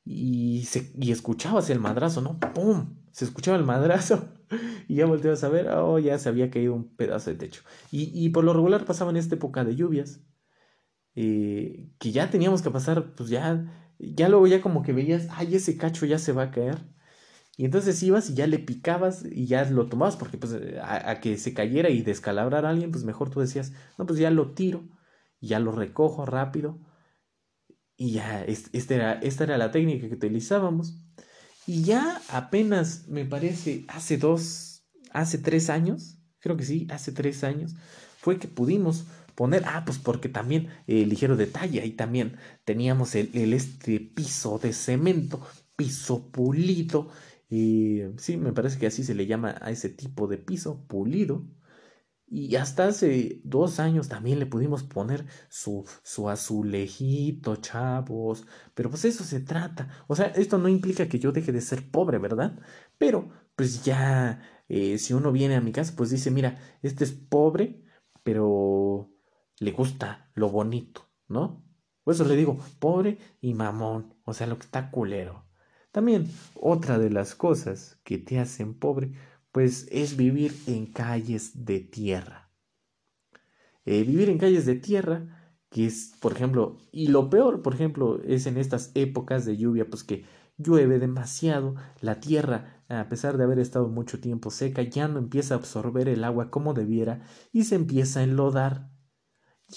y, 0.05 0.63
se, 0.65 0.91
y 0.99 1.11
escuchabas 1.11 1.69
el 1.69 1.81
madrazo, 1.81 2.23
¿no? 2.23 2.39
¡Pum! 2.39 3.04
Se 3.15 3.25
escuchaba 3.25 3.57
el 3.57 3.65
madrazo 3.65 4.29
y 4.89 4.97
ya 4.97 5.07
volteabas 5.07 5.45
a 5.45 5.49
ver, 5.49 5.69
oh, 5.71 5.99
ya 5.99 6.19
se 6.19 6.29
había 6.29 6.51
caído 6.51 6.75
un 6.75 6.95
pedazo 6.97 7.31
de 7.31 7.37
techo. 7.37 7.63
Y, 7.91 8.11
y 8.13 8.29
por 8.31 8.45
lo 8.45 8.53
regular 8.53 8.85
pasaba 8.85 9.11
en 9.11 9.17
esta 9.17 9.37
época 9.37 9.65
de 9.65 9.77
lluvias, 9.77 10.21
eh, 11.15 11.91
que 11.99 12.13
ya 12.13 12.31
teníamos 12.31 12.63
que 12.63 12.71
pasar, 12.71 13.15
pues 13.15 13.31
ya 13.31 13.65
ya 13.99 14.29
luego 14.29 14.47
ya 14.47 14.61
como 14.61 14.83
que 14.83 14.93
veías, 14.93 15.29
ay, 15.31 15.55
ese 15.57 15.77
cacho 15.77 16.07
ya 16.07 16.19
se 16.19 16.33
va 16.33 16.45
a 16.45 16.51
caer. 16.51 16.79
Y 17.57 17.65
entonces 17.65 18.03
ibas 18.03 18.31
y 18.31 18.35
ya 18.35 18.47
le 18.47 18.59
picabas 18.59 19.25
y 19.25 19.47
ya 19.47 19.65
lo 19.71 19.89
tomabas, 19.89 20.17
porque 20.17 20.39
pues 20.39 20.57
a, 20.83 21.21
que 21.21 21.39
se 21.39 21.55
cayera 21.55 21.91
y 21.91 22.03
descalabrar 22.03 22.67
a 22.67 22.71
alguien, 22.71 22.91
pues 22.91 23.05
mejor 23.05 23.31
tú 23.31 23.41
decías, 23.41 23.73
no, 23.99 24.07
pues 24.07 24.19
ya 24.19 24.31
lo 24.31 24.55
tiro, 24.55 24.89
ya 25.41 25.61
lo 25.61 25.73
recojo 25.73 26.27
rápido. 26.27 26.81
Y 27.97 28.13
ya, 28.13 28.45
era, 28.89 29.13
esta 29.15 29.45
era 29.45 29.59
la 29.59 29.71
técnica 29.71 30.09
que 30.09 30.15
utilizábamos. 30.15 31.04
Y 31.67 31.83
ya 31.85 32.21
apenas, 32.29 33.09
me 33.09 33.25
parece, 33.25 33.85
hace 33.89 34.19
dos, 34.19 34.85
hace 35.13 35.39
tres 35.39 35.71
años, 35.71 36.19
creo 36.41 36.57
que 36.57 36.65
sí, 36.65 36.87
hace 36.91 37.13
tres 37.13 37.43
años, 37.45 37.75
fue 38.19 38.39
que 38.39 38.49
pudimos 38.49 39.07
poner, 39.35 39.65
ah, 39.67 39.85
pues 39.85 39.99
porque 39.99 40.29
también, 40.29 40.69
eh, 40.87 41.07
ligero 41.07 41.37
detalle, 41.37 41.81
ahí 41.81 41.93
también 41.93 42.37
teníamos 42.65 43.15
el, 43.15 43.31
el, 43.35 43.53
este 43.55 44.01
piso 44.01 44.59
de 44.59 44.73
cemento, 44.73 45.41
piso 45.77 46.31
pulido, 46.31 47.11
y 47.49 48.03
sí, 48.19 48.37
me 48.37 48.53
parece 48.53 48.79
que 48.79 48.87
así 48.87 49.05
se 49.05 49.15
le 49.15 49.27
llama 49.27 49.57
a 49.61 49.71
ese 49.71 49.89
tipo 49.89 50.27
de 50.27 50.39
piso, 50.39 50.85
pulido. 50.89 51.45
Y 52.35 52.57
hasta 52.57 52.89
hace 52.89 53.41
dos 53.45 53.79
años 53.79 54.09
también 54.09 54.41
le 54.41 54.47
pudimos 54.47 54.83
poner 54.83 55.25
su, 55.49 55.85
su 56.03 56.29
azulejito, 56.29 57.55
chavos. 57.57 58.45
Pero 58.75 58.91
pues 58.91 59.05
eso 59.05 59.23
se 59.23 59.39
trata. 59.39 59.89
O 60.09 60.17
sea, 60.17 60.27
esto 60.27 60.59
no 60.59 60.69
implica 60.69 61.09
que 61.09 61.21
yo 61.21 61.31
deje 61.31 61.53
de 61.53 61.61
ser 61.61 61.89
pobre, 61.93 62.19
¿verdad? 62.19 62.59
Pero 62.99 63.31
pues 63.55 63.85
ya, 63.85 64.43
eh, 64.69 64.99
si 64.99 65.15
uno 65.15 65.31
viene 65.31 65.55
a 65.55 65.61
mi 65.61 65.71
casa, 65.71 65.95
pues 65.97 66.11
dice, 66.11 66.33
mira, 66.33 66.59
este 66.83 67.05
es 67.05 67.13
pobre, 67.13 67.85
pero 68.25 69.13
le 69.61 69.71
gusta 69.71 70.29
lo 70.35 70.51
bonito, 70.51 71.09
¿no? 71.29 71.65
Por 72.03 72.15
eso 72.15 72.25
le 72.25 72.35
digo, 72.35 72.59
pobre 72.81 73.19
y 73.41 73.55
mamón. 73.55 74.17
O 74.25 74.35
sea, 74.35 74.49
lo 74.49 74.59
que 74.59 74.65
está 74.65 74.91
culero. 74.91 75.47
También 75.93 76.29
otra 76.61 76.99
de 76.99 77.11
las 77.11 77.37
cosas 77.37 78.01
que 78.03 78.19
te 78.19 78.41
hacen 78.41 78.75
pobre, 78.75 79.13
pues 79.55 79.87
es 79.93 80.17
vivir 80.17 80.53
en 80.67 80.87
calles 80.87 81.65
de 81.65 81.79
tierra. 81.79 82.51
Eh, 83.85 84.03
vivir 84.03 84.29
en 84.29 84.39
calles 84.39 84.67
de 84.67 84.75
tierra, 84.75 85.55
que 85.71 85.87
es, 85.87 86.15
por 86.19 86.33
ejemplo, 86.33 86.79
y 86.91 87.07
lo 87.07 87.31
peor, 87.31 87.63
por 87.63 87.73
ejemplo, 87.73 88.21
es 88.25 88.47
en 88.47 88.57
estas 88.57 88.91
épocas 88.97 89.45
de 89.45 89.57
lluvia, 89.57 89.89
pues 89.89 90.03
que 90.03 90.25
llueve 90.59 90.99
demasiado, 90.99 91.77
la 92.01 92.19
tierra, 92.19 92.85
a 92.89 93.09
pesar 93.09 93.37
de 93.39 93.45
haber 93.45 93.61
estado 93.61 93.87
mucho 93.89 94.19
tiempo 94.19 94.51
seca, 94.51 94.83
ya 94.83 95.07
no 95.07 95.21
empieza 95.21 95.55
a 95.55 95.59
absorber 95.59 96.09
el 96.09 96.25
agua 96.25 96.51
como 96.51 96.75
debiera 96.75 97.23
y 97.53 97.63
se 97.63 97.77
empieza 97.77 98.19
a 98.21 98.25
enlodar. 98.25 98.91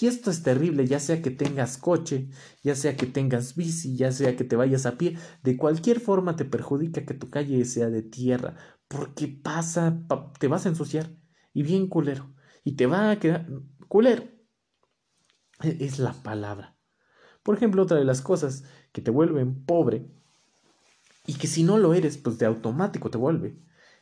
Y 0.00 0.06
esto 0.06 0.30
es 0.30 0.42
terrible, 0.42 0.86
ya 0.86 1.00
sea 1.00 1.22
que 1.22 1.30
tengas 1.30 1.78
coche, 1.78 2.30
ya 2.62 2.74
sea 2.74 2.96
que 2.96 3.06
tengas 3.06 3.54
bici, 3.54 3.96
ya 3.96 4.12
sea 4.12 4.36
que 4.36 4.44
te 4.44 4.56
vayas 4.56 4.86
a 4.86 4.98
pie, 4.98 5.16
de 5.42 5.56
cualquier 5.56 6.00
forma 6.00 6.36
te 6.36 6.44
perjudica 6.44 7.06
que 7.06 7.14
tu 7.14 7.30
calle 7.30 7.64
sea 7.64 7.88
de 7.90 8.02
tierra, 8.02 8.56
porque 8.88 9.28
pasa, 9.28 10.00
te 10.38 10.48
vas 10.48 10.66
a 10.66 10.70
ensuciar, 10.70 11.10
y 11.52 11.62
bien 11.62 11.88
culero, 11.88 12.34
y 12.64 12.72
te 12.72 12.86
va 12.86 13.10
a 13.10 13.18
quedar 13.18 13.46
culero. 13.88 14.24
E, 15.62 15.76
es 15.80 15.98
la 15.98 16.12
palabra. 16.12 16.76
Por 17.42 17.56
ejemplo, 17.56 17.82
otra 17.82 17.98
de 17.98 18.04
las 18.04 18.20
cosas 18.22 18.64
que 18.92 19.02
te 19.02 19.10
vuelven 19.10 19.64
pobre, 19.64 20.10
y 21.26 21.34
que 21.34 21.46
si 21.46 21.62
no 21.62 21.78
lo 21.78 21.94
eres, 21.94 22.18
pues 22.18 22.38
de 22.38 22.46
automático 22.46 23.10
te 23.10 23.18
vuelve, 23.18 23.58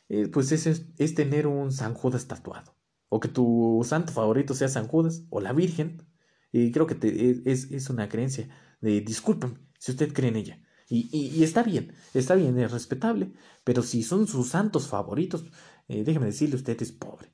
eh, 0.09 0.27
pues 0.29 0.51
es, 0.51 0.65
es 0.97 1.15
tener 1.15 1.47
un 1.47 1.71
San 1.71 1.93
Judas 1.93 2.27
tatuado 2.27 2.77
o 3.09 3.19
que 3.19 3.27
tu 3.27 3.81
santo 3.85 4.11
favorito 4.13 4.53
sea 4.53 4.67
San 4.67 4.87
Judas 4.87 5.23
o 5.29 5.39
la 5.39 5.53
Virgen, 5.53 6.03
y 6.51 6.71
creo 6.71 6.87
que 6.87 6.95
te, 6.95 7.41
es, 7.45 7.71
es, 7.71 7.89
una 7.89 8.09
creencia 8.09 8.49
de 8.81 9.01
disculpen 9.01 9.59
si 9.79 9.91
usted 9.91 10.13
cree 10.13 10.29
en 10.29 10.37
ella. 10.37 10.59
Y, 10.89 11.09
y, 11.11 11.43
está 11.43 11.63
bien, 11.63 11.93
está 12.13 12.35
bien, 12.35 12.57
es 12.59 12.71
respetable, 12.71 13.33
pero 13.65 13.83
si 13.83 14.03
son 14.03 14.25
sus 14.27 14.49
santos 14.49 14.87
favoritos, 14.87 15.43
eh, 15.89 16.03
déjeme 16.03 16.27
decirle, 16.27 16.55
usted 16.55 16.81
es 16.81 16.91
pobre. 16.93 17.33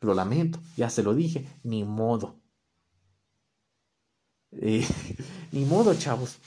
Lo 0.00 0.12
lamento, 0.14 0.60
ya 0.76 0.90
se 0.90 1.02
lo 1.02 1.14
dije, 1.14 1.48
ni 1.62 1.82
modo. 1.84 2.40
Eh, 4.52 4.86
ni 5.52 5.64
modo, 5.64 5.94
chavos. 5.94 6.38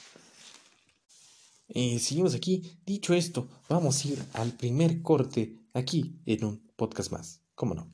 Eh, 1.69 1.99
seguimos 1.99 2.35
aquí. 2.35 2.79
Dicho 2.85 3.13
esto, 3.13 3.47
vamos 3.67 4.03
a 4.03 4.07
ir 4.07 4.23
al 4.33 4.51
primer 4.53 5.01
corte 5.01 5.59
aquí 5.73 6.21
en 6.25 6.45
un 6.45 6.67
podcast 6.75 7.11
más. 7.11 7.41
¿Cómo 7.55 7.73
no? 7.73 7.91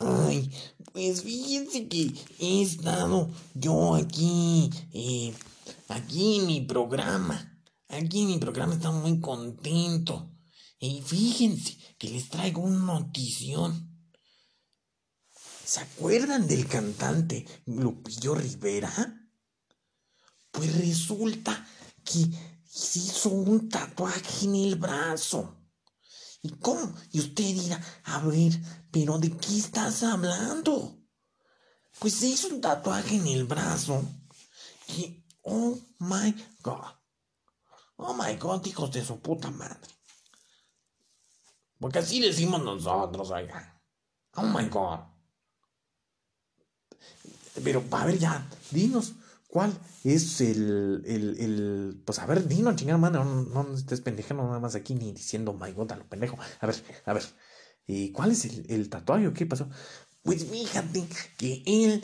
Ay, 0.00 0.50
pues 0.94 1.22
fíjense 1.22 1.88
que 1.88 2.14
he 2.38 2.62
estado 2.62 3.28
yo 3.54 3.96
aquí, 3.96 4.70
eh, 4.92 5.34
aquí 5.88 6.36
en 6.36 6.46
mi 6.46 6.60
programa. 6.60 7.60
Aquí 7.88 8.22
en 8.22 8.28
mi 8.28 8.38
programa 8.38 8.74
está 8.74 8.92
muy 8.92 9.18
contento. 9.18 10.30
Y 10.78 11.02
fíjense 11.02 11.76
que 11.98 12.10
les 12.10 12.28
traigo 12.28 12.62
una 12.62 12.78
notición. 12.78 14.08
¿Se 15.64 15.80
acuerdan 15.80 16.46
del 16.46 16.68
cantante 16.68 17.44
Lupillo 17.66 18.36
Rivera? 18.36 19.20
Pues 20.52 20.78
resulta 20.78 21.66
que 22.04 22.24
se 22.64 23.00
hizo 23.00 23.30
un 23.30 23.68
tatuaje 23.68 24.44
en 24.44 24.54
el 24.54 24.76
brazo. 24.76 25.63
¿Y 26.44 26.50
cómo? 26.60 26.94
Y 27.10 27.20
usted 27.20 27.42
dirá, 27.42 27.80
a 28.04 28.20
ver, 28.20 28.52
pero 28.92 29.18
¿de 29.18 29.34
qué 29.34 29.56
estás 29.56 30.02
hablando? 30.02 30.94
Pues 31.98 32.12
se 32.16 32.26
hizo 32.26 32.48
un 32.48 32.60
tatuaje 32.60 33.16
en 33.16 33.26
el 33.28 33.44
brazo. 33.44 34.04
Y, 34.88 35.24
oh 35.40 35.78
my 36.00 36.36
God. 36.62 36.92
Oh 37.96 38.12
my 38.12 38.36
God, 38.36 38.66
hijos 38.66 38.92
de 38.92 39.02
su 39.02 39.20
puta 39.20 39.50
madre. 39.50 39.88
Porque 41.80 42.00
así 42.00 42.20
decimos 42.20 42.62
nosotros, 42.62 43.30
oiga. 43.30 43.82
Oh 44.34 44.42
my 44.42 44.68
God. 44.68 45.00
Pero, 47.64 47.82
a 47.90 48.04
ver, 48.04 48.18
ya, 48.18 48.46
dinos, 48.70 49.12
¿Cuál 49.54 49.72
es 50.02 50.40
el, 50.40 51.04
el, 51.06 51.36
el, 51.38 52.02
pues 52.04 52.18
a 52.18 52.26
ver, 52.26 52.48
dino, 52.48 52.74
chingada 52.74 52.98
madre, 52.98 53.20
no, 53.24 53.72
estés 53.72 54.00
pendejando 54.00 54.42
nada 54.42 54.58
más 54.58 54.74
aquí 54.74 54.96
ni 54.96 55.12
diciendo 55.12 55.52
my 55.54 55.70
god 55.70 55.92
a 55.92 55.96
lo 55.96 56.08
pendejo. 56.08 56.36
A 56.60 56.66
ver, 56.66 56.74
a 57.06 57.12
ver, 57.12 57.22
¿y 57.86 58.10
cuál 58.10 58.32
es 58.32 58.46
el, 58.46 58.66
el 58.68 58.90
tatuaje? 58.90 59.32
¿Qué 59.32 59.46
pasó? 59.46 59.68
Pues 60.24 60.44
fíjate 60.46 61.06
que 61.38 61.62
él 61.66 62.02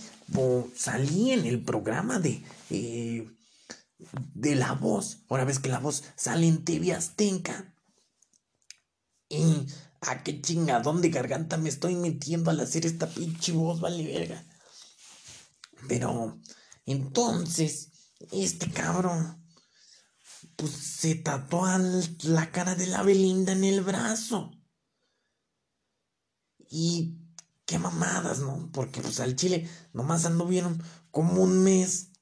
salía 0.76 1.34
en 1.34 1.44
el 1.44 1.64
programa 1.64 2.20
de, 2.20 2.40
eh, 2.70 3.28
de 4.32 4.54
La 4.54 4.74
Voz. 4.74 5.24
Ahora 5.28 5.44
ves 5.44 5.58
que 5.58 5.70
La 5.70 5.80
Voz 5.80 6.04
sale 6.14 6.46
en 6.46 6.64
TV 6.64 6.92
Azteca. 6.92 7.74
Y 9.28 9.66
a 10.02 10.22
qué 10.22 10.40
chingadón 10.40 11.02
de 11.02 11.10
garganta 11.10 11.56
me 11.56 11.68
estoy 11.68 11.96
metiendo 11.96 12.52
al 12.52 12.60
hacer 12.60 12.86
esta 12.86 13.08
pinche 13.08 13.50
voz, 13.50 13.80
vale 13.80 14.04
verga. 14.04 14.46
Pero 15.88 16.38
entonces, 16.92 17.90
este 18.32 18.70
cabrón, 18.70 19.40
pues 20.56 20.72
se 20.72 21.14
tatuó 21.14 21.66
la 22.22 22.50
cara 22.50 22.74
de 22.74 22.86
la 22.86 23.02
Belinda 23.02 23.52
en 23.52 23.64
el 23.64 23.80
brazo. 23.82 24.50
Y 26.68 27.18
qué 27.66 27.78
mamadas, 27.78 28.40
¿no? 28.40 28.70
Porque 28.72 29.00
pues 29.00 29.20
al 29.20 29.36
chile 29.36 29.68
nomás 29.92 30.24
anduvieron 30.24 30.82
como 31.10 31.42
un 31.42 31.62
mes. 31.62 32.12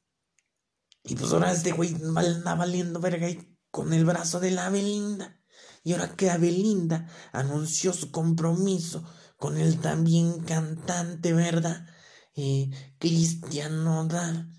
Y 1.05 1.15
pues 1.17 1.33
ahora 1.33 1.53
este 1.53 1.73
güey 1.73 1.95
anda 1.95 2.55
valiendo 2.55 3.01
verga 3.01 3.27
ahí 3.27 3.57
con 3.71 3.93
el 3.93 4.05
brazo 4.05 4.41
de 4.41 4.51
la 4.51 4.71
Belinda. 4.71 5.41
Y 5.85 5.93
ahora 5.93 6.15
que 6.17 6.37
Belinda 6.37 7.09
anunció 7.33 7.93
su 7.93 8.11
compromiso 8.11 9.05
con 9.37 9.57
el 9.57 9.81
también 9.81 10.41
cantante, 10.41 11.33
¿verdad? 11.33 11.87
Eh, 12.35 12.71
Cristian 12.99 13.85
Nodal 13.85 14.58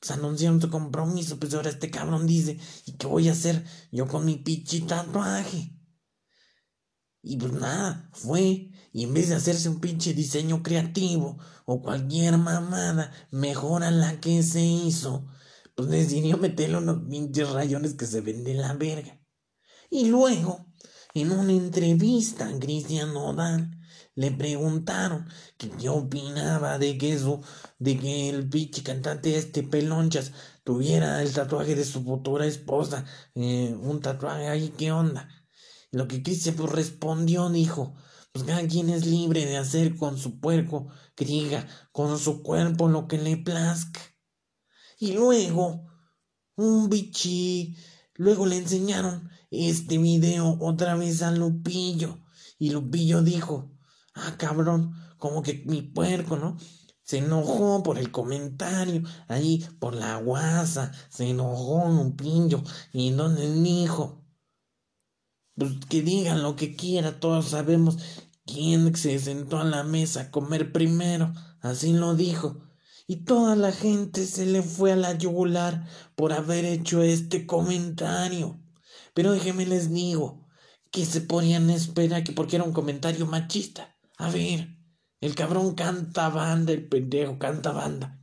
pues 0.00 0.10
anunciaron 0.12 0.60
su 0.60 0.70
compromiso, 0.70 1.38
pues 1.38 1.52
ahora 1.54 1.70
este 1.70 1.90
cabrón 1.90 2.26
dice, 2.26 2.58
¿y 2.86 2.92
qué 2.92 3.06
voy 3.06 3.28
a 3.28 3.32
hacer 3.32 3.64
yo 3.92 4.08
con 4.08 4.24
mi 4.24 4.36
pinche 4.36 4.80
tatuaje? 4.80 5.76
Y 7.22 7.36
pues 7.36 7.52
nada, 7.52 8.08
fue, 8.14 8.70
y 8.92 9.04
en 9.04 9.12
vez 9.12 9.28
de 9.28 9.34
hacerse 9.34 9.68
un 9.68 9.80
pinche 9.80 10.14
diseño 10.14 10.62
creativo 10.62 11.38
o 11.66 11.82
cualquier 11.82 12.38
mamada, 12.38 13.12
mejor 13.30 13.84
a 13.84 13.90
la 13.90 14.20
que 14.20 14.42
se 14.42 14.62
hizo, 14.62 15.26
pues 15.74 15.90
decidió 15.90 16.38
meterle 16.38 16.78
unos 16.78 17.02
pinches 17.08 17.50
rayones 17.50 17.92
que 17.94 18.06
se 18.06 18.22
ven 18.22 18.42
de 18.42 18.54
la 18.54 18.72
verga. 18.72 19.20
Y 19.90 20.06
luego, 20.06 20.66
en 21.12 21.32
una 21.32 21.52
entrevista 21.52 22.50
Cristian 22.58 23.12
Nodal, 23.12 23.79
le 24.20 24.30
preguntaron 24.32 25.26
que 25.56 25.70
qué 25.70 25.88
opinaba 25.88 26.78
de 26.78 26.98
que 26.98 27.14
eso, 27.14 27.40
de 27.78 27.98
que 27.98 28.28
el 28.28 28.46
pinche 28.50 28.82
cantante 28.82 29.34
este 29.34 29.62
Pelonchas 29.62 30.32
tuviera 30.62 31.22
el 31.22 31.32
tatuaje 31.32 31.74
de 31.74 31.86
su 31.86 32.04
futura 32.04 32.44
esposa, 32.44 33.06
eh, 33.34 33.74
un 33.80 34.02
tatuaje 34.02 34.48
ahí, 34.48 34.74
¿qué 34.76 34.92
onda? 34.92 35.26
Lo 35.90 36.06
que 36.06 36.22
Cristian 36.22 36.54
pues 36.54 36.70
respondió, 36.70 37.48
dijo, 37.48 37.94
pues 38.30 38.44
cada 38.44 38.68
quien 38.68 38.90
es 38.90 39.06
libre 39.06 39.46
de 39.46 39.56
hacer 39.56 39.96
con 39.96 40.18
su 40.18 40.38
puerco, 40.38 40.88
que 41.16 41.64
con 41.90 42.18
su 42.18 42.42
cuerpo 42.42 42.88
lo 42.90 43.08
que 43.08 43.16
le 43.16 43.38
plazca. 43.38 44.00
Y 44.98 45.12
luego, 45.12 45.86
un 46.56 46.90
bichi, 46.90 47.74
luego 48.16 48.44
le 48.44 48.58
enseñaron 48.58 49.30
este 49.50 49.96
video 49.96 50.58
otra 50.60 50.94
vez 50.94 51.22
a 51.22 51.30
Lupillo. 51.30 52.18
Y 52.58 52.68
Lupillo 52.68 53.22
dijo, 53.22 53.79
ah, 54.14 54.34
cabrón, 54.38 54.94
como 55.18 55.42
que 55.42 55.62
mi 55.66 55.82
puerco, 55.82 56.36
¿no? 56.36 56.56
Se 57.02 57.18
enojó 57.18 57.82
por 57.82 57.98
el 57.98 58.10
comentario, 58.10 59.02
ahí 59.26 59.66
por 59.80 59.94
la 59.94 60.16
guasa, 60.16 60.92
se 61.08 61.30
enojó 61.30 61.88
Lupillo. 61.88 62.62
Y 62.92 63.10
donde 63.10 63.52
dijo, 63.52 64.24
pues 65.56 65.72
que 65.88 66.02
digan 66.02 66.42
lo 66.42 66.56
que 66.56 66.76
quiera, 66.76 67.18
todos 67.18 67.46
sabemos 67.46 67.98
quién 68.46 68.94
se 68.96 69.18
sentó 69.18 69.58
a 69.58 69.64
la 69.64 69.82
mesa 69.82 70.20
a 70.20 70.30
comer 70.30 70.72
primero, 70.72 71.32
así 71.60 71.92
lo 71.92 72.14
dijo. 72.14 72.62
Y 73.06 73.24
toda 73.24 73.56
la 73.56 73.72
gente 73.72 74.24
se 74.24 74.46
le 74.46 74.62
fue 74.62 74.92
a 74.92 74.96
la 74.96 75.18
yugular 75.18 75.84
por 76.14 76.32
haber 76.32 76.64
hecho 76.64 77.02
este 77.02 77.44
comentario. 77.44 78.62
Pero 79.14 79.32
déjenme 79.32 79.66
les 79.66 79.92
digo 79.92 80.46
que 80.92 81.04
se 81.04 81.20
ponían 81.20 81.70
a 81.70 81.74
esperar 81.74 82.22
que 82.22 82.32
porque 82.32 82.56
era 82.56 82.64
un 82.64 82.72
comentario 82.72 83.26
machista. 83.26 83.96
A 84.20 84.28
ver, 84.30 84.76
el 85.22 85.34
cabrón 85.34 85.74
canta 85.74 86.28
banda, 86.28 86.74
el 86.74 86.86
pendejo 86.86 87.38
canta 87.38 87.72
banda. 87.72 88.20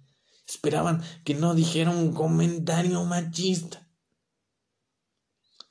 Esperaban 0.48 1.02
que 1.26 1.34
no 1.34 1.56
dijera 1.56 1.90
un 1.90 2.14
comentario 2.14 3.04
machista. 3.04 3.90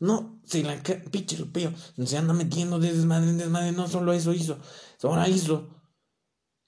No, 0.01 0.41
se 0.45 0.65
la 0.65 0.83
pinche 1.13 1.39
Lupeo 1.39 1.73
se 2.05 2.19
anda 2.19 2.35
metiendo 2.35 2.81
de 2.81 2.93
desmadre 2.93 3.31
en 3.31 3.39
desmadre. 3.39 3.71
No 3.71 3.87
solo 3.87 4.13
eso 4.13 4.33
hizo, 4.33 4.59
ahora 5.05 5.29
hizo 5.29 5.71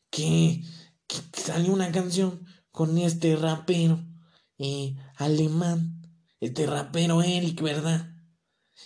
que, 0.09 0.63
que 1.09 1.17
salió 1.33 1.73
una 1.73 1.91
canción 1.91 2.47
con 2.71 2.97
este 2.97 3.35
rapero 3.35 4.07
eh, 4.59 4.97
alemán, 5.17 6.01
este 6.39 6.65
rapero 6.65 7.23
Eric, 7.23 7.61
¿verdad? 7.61 8.18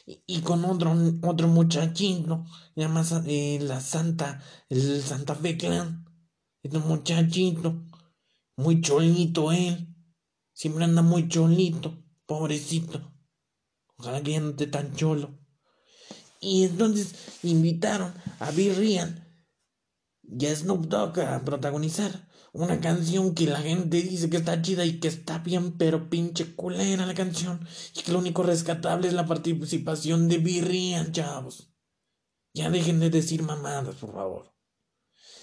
Y, 0.07 0.41
con 0.41 0.65
otro, 0.65 0.95
otro 1.23 1.49
muchachito, 1.49 2.45
llama 2.75 3.05
eh, 3.27 3.59
la 3.61 3.81
Santa, 3.81 4.43
el 4.69 5.03
Santa 5.03 5.35
Fe 5.35 5.57
Clan, 5.57 6.05
este 6.63 6.79
muchachito, 6.79 7.85
muy 8.57 8.81
cholito 8.81 9.53
él, 9.53 9.95
siempre 10.53 10.85
anda 10.85 11.03
muy 11.03 11.29
cholito, 11.29 12.03
pobrecito. 12.27 13.13
Ojalá 13.97 14.23
que 14.23 14.41
tan 14.67 14.95
cholo. 14.95 15.39
Y 16.41 16.65
entonces 16.65 17.15
invitaron 17.45 18.13
a 18.41 18.51
Bill 18.51 18.75
Ryan 18.75 19.22
y 20.39 20.47
a 20.47 20.57
Snoop 20.57 20.87
Dogg 20.87 21.21
a 21.21 21.45
protagonizar 21.45 22.29
una 22.53 22.81
canción 22.81 23.35
que 23.35 23.47
la 23.47 23.61
gente 23.61 24.03
dice 24.03 24.29
que 24.29 24.37
está 24.37 24.61
chida 24.61 24.85
y 24.85 25.01
que 25.01 25.09
está 25.09 25.39
bien, 25.39 25.73
pero 25.79 26.11
pinche 26.11 26.55
culera 26.55 27.07
la 27.07 27.15
canción. 27.15 27.67
Y 27.95 28.03
que 28.03 28.13
lo 28.13 28.19
único 28.19 28.43
rescatable 28.43 29.09
es 29.09 29.15
la 29.15 29.27
participación 29.27 30.29
de 30.29 30.39
Bill 30.39 30.67
Ryan, 30.67 31.13
chavos. 31.13 31.73
Ya 32.55 32.69
dejen 32.69 33.01
de 33.01 33.09
decir 33.09 33.43
mamadas, 33.43 33.95
por 33.97 34.13
favor. 34.13 34.53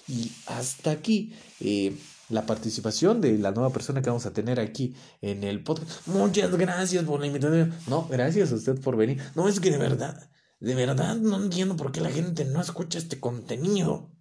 Y 0.08 0.32
hasta 0.46 0.92
aquí. 0.92 1.34
Eh, 1.60 1.98
la 2.30 2.46
participación 2.46 3.22
de 3.22 3.40
la 3.40 3.52
nueva 3.52 3.74
persona 3.74 4.04
que 4.04 4.10
vamos 4.12 4.28
a 4.28 4.34
tener 4.34 4.60
aquí 4.60 4.96
en 5.22 5.44
el 5.44 5.64
podcast. 5.64 6.08
Muchas 6.08 6.56
gracias 6.56 7.04
por 7.04 7.20
la 7.20 7.26
invitación. 7.26 7.74
No, 7.88 8.08
gracias 8.08 8.52
a 8.52 8.56
usted 8.56 8.80
por 8.80 8.96
venir. 8.96 9.20
No, 9.34 9.48
es 9.48 9.60
que 9.60 9.72
de 9.72 9.80
verdad, 9.80 10.30
de 10.60 10.76
verdad 10.76 11.16
no 11.16 11.44
entiendo 11.44 11.76
por 11.76 11.92
qué 11.92 12.02
la 12.02 12.12
gente 12.12 12.46
no 12.46 12.62
escucha 12.62 13.00
este 13.00 13.20
contenido. 13.20 14.12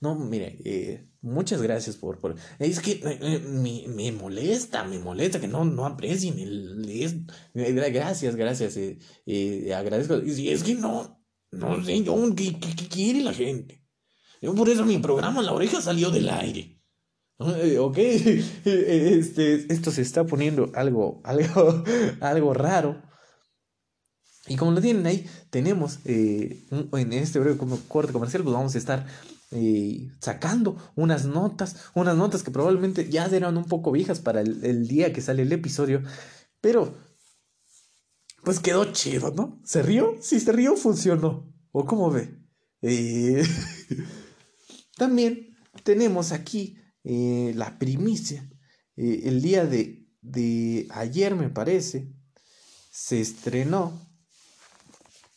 No, 0.00 0.14
mire, 0.14 0.58
eh, 0.64 1.08
muchas 1.20 1.62
gracias 1.62 1.96
por, 1.96 2.18
por... 2.18 2.34
Es 2.58 2.80
que 2.80 2.92
eh, 2.92 3.18
eh, 3.20 3.38
me, 3.40 3.84
me, 3.88 4.12
molesta, 4.12 4.84
me 4.84 4.98
molesta 4.98 5.40
que 5.40 5.48
no, 5.48 5.64
no 5.64 5.86
aprecien 5.86 6.38
el... 6.38 6.88
Es, 6.88 7.14
gracias, 7.54 8.36
gracias, 8.36 8.78
agradezco. 9.74 10.18
Y 10.22 10.50
es 10.50 10.62
que 10.62 10.74
no, 10.74 11.24
no 11.58 11.84
sé 11.84 12.02
yo, 12.02 12.16
¿qué, 12.34 12.54
quiere 12.90 13.22
la 13.22 13.32
gente? 13.32 13.82
Yo 14.40 14.54
por 14.54 14.68
eso 14.68 14.84
mi 14.84 14.98
programa 14.98 15.42
La 15.42 15.52
Oreja 15.52 15.80
salió 15.80 16.10
del 16.10 16.28
aire. 16.28 16.82
Eh, 17.38 17.78
ok, 17.78 17.96
este, 18.64 19.72
esto 19.72 19.90
se 19.90 20.02
está 20.02 20.24
poniendo 20.24 20.70
algo, 20.74 21.20
algo, 21.24 21.84
algo 22.20 22.54
raro. 22.54 23.02
Y 24.46 24.56
como 24.56 24.72
lo 24.72 24.80
tienen 24.82 25.06
ahí, 25.06 25.26
tenemos 25.48 26.00
eh, 26.04 26.66
en 26.92 27.12
este 27.14 27.38
breve 27.38 27.58
corte 27.88 28.12
comercial, 28.12 28.42
pues 28.42 28.54
vamos 28.54 28.74
a 28.74 28.78
estar 28.78 29.06
eh, 29.50 30.10
sacando 30.20 30.76
unas 30.96 31.26
notas, 31.26 31.76
unas 31.94 32.16
notas 32.16 32.42
que 32.42 32.50
probablemente 32.50 33.08
ya 33.08 33.26
eran 33.26 33.56
un 33.56 33.66
poco 33.66 33.92
viejas 33.92 34.18
para 34.18 34.40
el, 34.40 34.88
día 34.88 35.12
que 35.12 35.20
sale 35.20 35.42
el 35.42 35.52
episodio, 35.52 36.02
pero 36.60 36.94
pues 38.42 38.58
quedó 38.58 38.92
chido, 38.92 39.32
¿no? 39.32 39.60
¿Se 39.64 39.82
rió? 39.82 40.16
Si 40.20 40.40
se 40.40 40.52
rió, 40.52 40.76
funcionó. 40.76 41.52
¿O 41.72 41.84
cómo 41.84 42.10
ve? 42.10 42.36
también 44.96 45.56
tenemos 45.82 46.32
aquí 46.32 46.76
eh, 47.04 47.52
la 47.54 47.78
primicia. 47.78 48.50
Eh, 48.96 49.22
el 49.24 49.40
día 49.40 49.66
de, 49.66 50.06
de 50.20 50.88
ayer, 50.90 51.34
me 51.34 51.48
parece, 51.48 52.12
se 52.90 53.20
estrenó. 53.20 54.10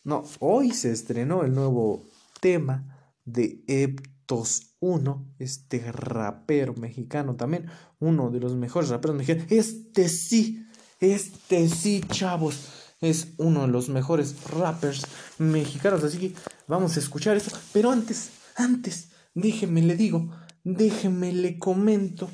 No, 0.03 0.23
hoy 0.39 0.71
se 0.71 0.91
estrenó 0.91 1.43
el 1.43 1.53
nuevo 1.53 2.03
tema 2.41 2.96
de 3.27 3.63
Eptos 3.67 4.75
1, 4.79 5.35
este 5.37 5.91
rapero 5.91 6.73
mexicano 6.73 7.35
también, 7.35 7.67
uno 7.99 8.31
de 8.31 8.39
los 8.39 8.55
mejores 8.55 8.89
raperos 8.89 9.15
mexicanos. 9.15 9.51
Este 9.51 10.09
sí, 10.09 10.65
este 10.99 11.69
sí, 11.69 12.01
chavos, 12.09 12.69
es 12.99 13.27
uno 13.37 13.61
de 13.61 13.67
los 13.67 13.89
mejores 13.89 14.43
rappers 14.45 15.05
mexicanos. 15.37 16.03
Así 16.03 16.17
que 16.17 16.33
vamos 16.67 16.97
a 16.97 16.99
escuchar 16.99 17.37
eso. 17.37 17.51
Pero 17.71 17.91
antes, 17.91 18.31
antes, 18.55 19.09
déjenme 19.35 19.83
le 19.83 19.95
digo 19.95 20.31
déjeme 20.75 21.31
le 21.31 21.57
comento 21.57 22.29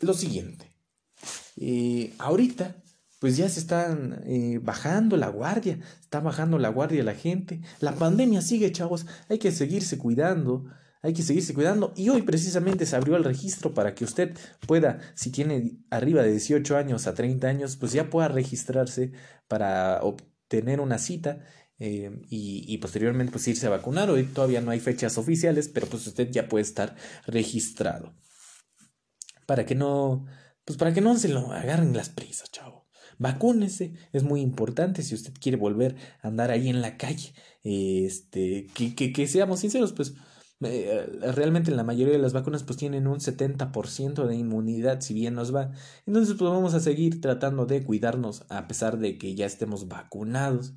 lo 0.00 0.14
siguiente. 0.14 0.72
Eh, 1.56 2.14
ahorita, 2.18 2.81
pues 3.22 3.36
ya 3.36 3.48
se 3.48 3.60
están 3.60 4.20
eh, 4.26 4.58
bajando 4.60 5.16
la 5.16 5.28
guardia, 5.28 5.78
está 6.00 6.18
bajando 6.18 6.58
la 6.58 6.70
guardia 6.70 7.04
la 7.04 7.14
gente. 7.14 7.60
La 7.78 7.94
pandemia 7.94 8.42
sigue, 8.42 8.72
chavos, 8.72 9.06
hay 9.28 9.38
que 9.38 9.52
seguirse 9.52 9.96
cuidando, 9.96 10.64
hay 11.02 11.12
que 11.12 11.22
seguirse 11.22 11.54
cuidando. 11.54 11.92
Y 11.94 12.08
hoy 12.08 12.22
precisamente 12.22 12.84
se 12.84 12.96
abrió 12.96 13.14
el 13.14 13.22
registro 13.22 13.74
para 13.74 13.94
que 13.94 14.02
usted 14.02 14.36
pueda, 14.66 14.98
si 15.14 15.30
tiene 15.30 15.78
arriba 15.88 16.24
de 16.24 16.32
18 16.32 16.76
años 16.76 17.06
a 17.06 17.14
30 17.14 17.46
años, 17.46 17.76
pues 17.76 17.92
ya 17.92 18.10
pueda 18.10 18.26
registrarse 18.26 19.12
para 19.46 20.00
obtener 20.02 20.80
una 20.80 20.98
cita 20.98 21.44
eh, 21.78 22.10
y, 22.28 22.76
posteriormente 22.78 23.30
pues 23.30 23.46
irse 23.46 23.68
a 23.68 23.70
vacunar. 23.70 24.10
Hoy 24.10 24.24
todavía 24.24 24.62
no 24.62 24.72
hay 24.72 24.80
fechas 24.80 25.16
oficiales, 25.16 25.68
pero 25.68 25.86
pues 25.86 26.04
usted 26.08 26.28
ya 26.32 26.48
puede 26.48 26.64
estar 26.64 26.96
registrado. 27.28 28.16
Para 29.46 29.64
que 29.64 29.76
no, 29.76 30.26
pues 30.64 30.76
para 30.76 30.92
que 30.92 31.00
no 31.00 31.16
se 31.16 31.28
lo 31.28 31.52
agarren 31.52 31.96
las 31.96 32.08
prisas, 32.08 32.50
chavo. 32.50 32.81
Vacúnese, 33.18 33.94
es 34.12 34.22
muy 34.22 34.40
importante 34.40 35.02
si 35.02 35.14
usted 35.14 35.32
quiere 35.40 35.58
volver 35.58 35.96
a 36.22 36.28
andar 36.28 36.50
ahí 36.50 36.68
en 36.68 36.82
la 36.82 36.96
calle. 36.96 37.34
Este, 37.64 38.66
que, 38.74 38.94
que, 38.94 39.12
que 39.12 39.26
seamos 39.28 39.60
sinceros, 39.60 39.92
pues 39.92 40.14
eh, 40.64 41.06
realmente 41.34 41.70
la 41.72 41.82
mayoría 41.82 42.12
de 42.12 42.20
las 42.20 42.32
vacunas 42.32 42.62
pues 42.62 42.78
tienen 42.78 43.06
un 43.08 43.18
70% 43.20 44.26
de 44.26 44.36
inmunidad 44.36 45.00
si 45.00 45.14
bien 45.14 45.34
nos 45.34 45.54
va. 45.54 45.72
Entonces 46.06 46.36
pues 46.38 46.50
vamos 46.50 46.74
a 46.74 46.80
seguir 46.80 47.20
tratando 47.20 47.66
de 47.66 47.84
cuidarnos 47.84 48.44
a 48.48 48.68
pesar 48.68 48.98
de 48.98 49.18
que 49.18 49.34
ya 49.34 49.46
estemos 49.46 49.88
vacunados. 49.88 50.74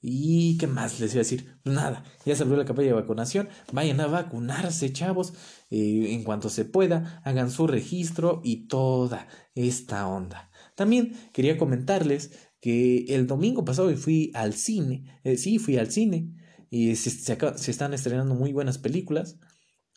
¿Y 0.00 0.56
qué 0.58 0.68
más 0.68 1.00
les 1.00 1.12
iba 1.12 1.20
a 1.20 1.24
decir? 1.24 1.58
Pues 1.64 1.74
nada, 1.74 2.04
ya 2.24 2.36
se 2.36 2.44
abrió 2.44 2.56
la 2.56 2.64
campaña 2.64 2.88
de 2.88 2.94
vacunación. 2.94 3.48
Vayan 3.72 4.00
a 4.00 4.06
vacunarse, 4.06 4.92
chavos. 4.92 5.32
Eh, 5.70 6.12
en 6.12 6.22
cuanto 6.22 6.48
se 6.50 6.64
pueda, 6.64 7.20
hagan 7.24 7.50
su 7.50 7.66
registro 7.66 8.40
y 8.44 8.68
toda 8.68 9.26
esta 9.56 10.06
onda. 10.06 10.50
También 10.78 11.12
quería 11.32 11.58
comentarles 11.58 12.30
que 12.60 13.06
el 13.08 13.26
domingo 13.26 13.64
pasado 13.64 13.94
fui 13.96 14.30
al 14.32 14.54
cine. 14.54 15.20
Eh, 15.24 15.36
sí, 15.36 15.58
fui 15.58 15.76
al 15.76 15.90
cine. 15.90 16.36
Y 16.70 16.94
se, 16.94 17.32
están 17.68 17.94
estrenando 17.94 18.36
muy 18.36 18.52
buenas 18.52 18.78
películas. 18.78 19.40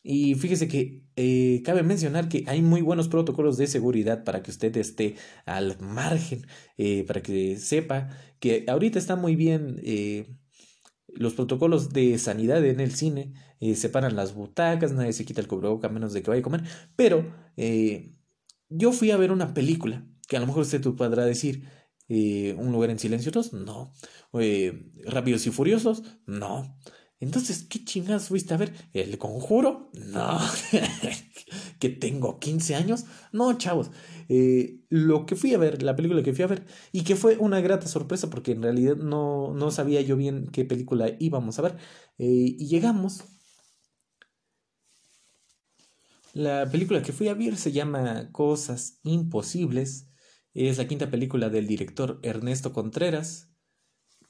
Y 0.02 0.34
fíjese 0.34 0.67
que 0.67 1.04
eh, 1.15 1.62
cabe 1.63 1.84
mencionar 1.84 2.30
que 2.30 2.46
hay 2.48 2.63
muy 2.63 2.82
buenos 2.82 3.10
protocolos 3.10 3.58
de 3.58 3.67
seguridad 3.67 4.24
para 4.24 4.41
que 4.41 4.50
usted 4.50 4.76
esté 4.76 5.17
al 5.46 5.80
margen, 5.80 6.48
eh, 6.80 7.04
para 7.04 7.22
que 7.22 7.58
sepa 7.58 8.10
que 8.39 8.65
ahorita 8.67 8.98
está 8.98 9.15
muy 9.15 9.36
bien 9.36 9.76
los 11.10 11.36
protocolos 11.36 11.94
de 11.94 12.17
sanidad 12.17 12.65
en 12.65 12.80
el 12.80 12.96
cine, 12.96 13.34
separan 13.76 14.15
las 14.15 14.34
butacas, 14.34 14.94
nadie 14.94 15.13
se 15.13 15.26
quita 15.26 15.41
el 15.41 15.48
cubreboca 15.48 15.89
a 15.89 15.91
menos 15.91 16.12
de 16.13 16.24
que 16.24 16.32
vaya 16.32 16.39
a 16.39 16.44
comer, 16.44 16.63
pero 16.96 17.32
yo 18.70 18.91
fui 18.94 19.12
a 19.12 19.17
ver 19.17 19.32
una 19.32 19.54
película 19.54 20.08
que 20.32 20.38
a 20.38 20.39
lo 20.39 20.48
mejor 20.48 20.62
usted 20.62 20.82
podrá 20.96 21.26
decir, 21.26 21.67
Un 22.08 22.72
lugar 22.72 22.89
en 22.89 23.00
silencio 23.00 23.32
2, 23.34 23.52
no, 23.52 23.91
Rápidos 25.06 25.46
y 25.46 25.52
Furiosos, 25.52 26.04
no. 26.26 26.78
Entonces, 27.20 27.65
¿qué 27.70 27.84
chingados 27.84 28.30
fuiste 28.30 28.54
a 28.54 28.58
ver? 28.58 28.74
¿El 28.94 29.17
conjuro? 29.17 29.91
No. 29.94 30.39
¿Que 31.80 31.89
tengo 31.89 32.39
15 32.39 32.76
años? 32.76 33.04
No, 33.34 33.58
chavos. 33.58 33.91
Eh, 34.30 34.80
lo 34.89 35.26
que 35.26 35.36
fui 35.36 35.54
a 35.54 35.58
ver, 35.58 35.84
la 35.84 35.98
película 35.98 36.24
que 36.24 36.34
fui 36.34 36.44
a 36.46 36.48
ver, 36.48 36.65
y 36.94 37.04
que 37.04 37.17
fue 37.17 37.36
una 37.38 37.60
grata 37.60 37.88
sorpresa 37.88 38.30
porque 38.30 38.54
en 38.54 38.63
realidad 38.63 38.96
no, 38.96 39.54
no 39.54 39.70
sabía 39.70 40.00
yo 40.02 40.15
bien 40.15 40.48
qué 40.54 40.63
película 40.63 41.12
íbamos 41.20 41.60
a 41.60 41.63
ver. 41.63 41.78
Eh, 42.20 42.56
y 42.58 42.67
llegamos. 42.67 43.26
La 46.34 46.70
película 46.72 47.02
que 47.02 47.12
fui 47.12 47.28
a 47.28 47.34
ver 47.34 47.58
se 47.58 47.74
llama 47.74 48.30
Cosas 48.32 49.00
Imposibles. 49.04 50.11
Es 50.54 50.78
la 50.78 50.88
quinta 50.88 51.10
película 51.10 51.50
del 51.50 51.66
director 51.66 52.20
Ernesto 52.24 52.74
Contreras. 52.74 53.48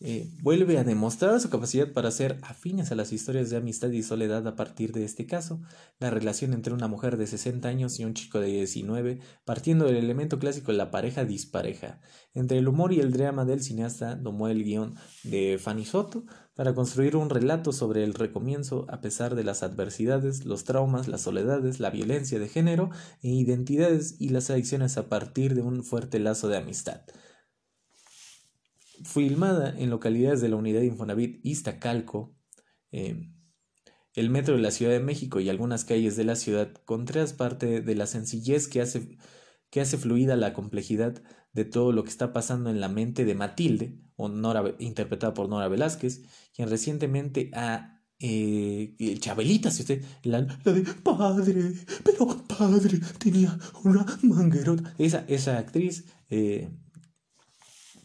Eh, 0.03 0.29
vuelve 0.41 0.77
a 0.77 0.83
demostrar 0.83 1.39
su 1.39 1.49
capacidad 1.49 1.93
para 1.93 2.11
ser 2.11 2.39
afines 2.43 2.91
a 2.91 2.95
las 2.95 3.11
historias 3.11 3.49
de 3.49 3.57
amistad 3.57 3.89
y 3.89 4.03
soledad 4.03 4.47
a 4.47 4.55
partir 4.55 4.93
de 4.93 5.03
este 5.03 5.27
caso, 5.27 5.61
la 5.99 6.09
relación 6.09 6.53
entre 6.53 6.73
una 6.73 6.87
mujer 6.87 7.17
de 7.17 7.27
60 7.27 7.67
años 7.67 7.99
y 7.99 8.05
un 8.05 8.15
chico 8.15 8.39
de 8.39 8.47
19, 8.47 9.19
partiendo 9.45 9.85
del 9.85 9.97
elemento 9.97 10.39
clásico 10.39 10.71
de 10.71 10.79
la 10.79 10.89
pareja 10.89 11.25
dispareja. 11.25 12.01
Entre 12.33 12.57
el 12.57 12.67
humor 12.67 12.93
y 12.93 12.99
el 12.99 13.11
drama 13.11 13.45
del 13.45 13.61
cineasta 13.61 14.21
tomó 14.21 14.47
el 14.47 14.63
guion 14.63 14.95
de 15.23 15.59
Fanny 15.59 15.85
Soto 15.85 16.25
para 16.55 16.75
construir 16.75 17.15
un 17.15 17.29
relato 17.29 17.71
sobre 17.71 18.03
el 18.03 18.13
recomienzo 18.13 18.85
a 18.89 18.99
pesar 19.01 19.35
de 19.35 19.43
las 19.43 19.63
adversidades, 19.63 20.45
los 20.45 20.63
traumas, 20.63 21.07
las 21.07 21.21
soledades, 21.21 21.79
la 21.79 21.89
violencia 21.89 22.39
de 22.39 22.49
género 22.49 22.89
e 23.21 23.29
identidades 23.29 24.15
y 24.19 24.29
las 24.29 24.49
adicciones 24.49 24.97
a 24.97 25.07
partir 25.07 25.55
de 25.55 25.61
un 25.61 25.83
fuerte 25.83 26.19
lazo 26.19 26.49
de 26.49 26.57
amistad. 26.57 27.01
Filmada 29.03 29.73
en 29.77 29.89
localidades 29.89 30.41
de 30.41 30.49
la 30.49 30.57
unidad 30.57 30.81
Infonavit 30.81 31.43
Iztacalco, 31.43 32.35
eh, 32.91 33.31
el 34.13 34.29
metro 34.29 34.55
de 34.55 34.61
la 34.61 34.71
Ciudad 34.71 34.91
de 34.91 34.99
México 34.99 35.39
y 35.39 35.49
algunas 35.49 35.85
calles 35.85 36.17
de 36.17 36.25
la 36.25 36.35
ciudad, 36.35 36.73
contras 36.85 37.33
parte 37.33 37.81
de 37.81 37.95
la 37.95 38.05
sencillez 38.05 38.67
que 38.67 38.81
hace, 38.81 39.17
que 39.69 39.79
hace 39.79 39.97
fluida 39.97 40.35
la 40.35 40.53
complejidad 40.53 41.23
de 41.53 41.65
todo 41.65 41.93
lo 41.93 42.03
que 42.03 42.09
está 42.09 42.33
pasando 42.33 42.69
en 42.69 42.81
la 42.81 42.89
mente 42.89 43.23
de 43.23 43.35
Matilde, 43.35 43.99
Nora, 44.29 44.75
interpretada 44.79 45.33
por 45.33 45.49
Nora 45.49 45.67
Velázquez, 45.67 46.21
quien 46.53 46.69
recientemente 46.69 47.51
ha 47.53 48.01
eh, 48.19 49.17
Chabelita, 49.19 49.71
si 49.71 49.81
usted, 49.81 50.03
la, 50.23 50.41
de 50.41 50.83
padre, 51.03 51.73
pero 52.03 52.27
padre, 52.47 52.99
tenía 53.17 53.57
una 53.83 54.05
manguerota. 54.21 54.93
Esa, 54.97 55.25
esa 55.27 55.57
actriz 55.57 56.05
eh, 56.29 56.69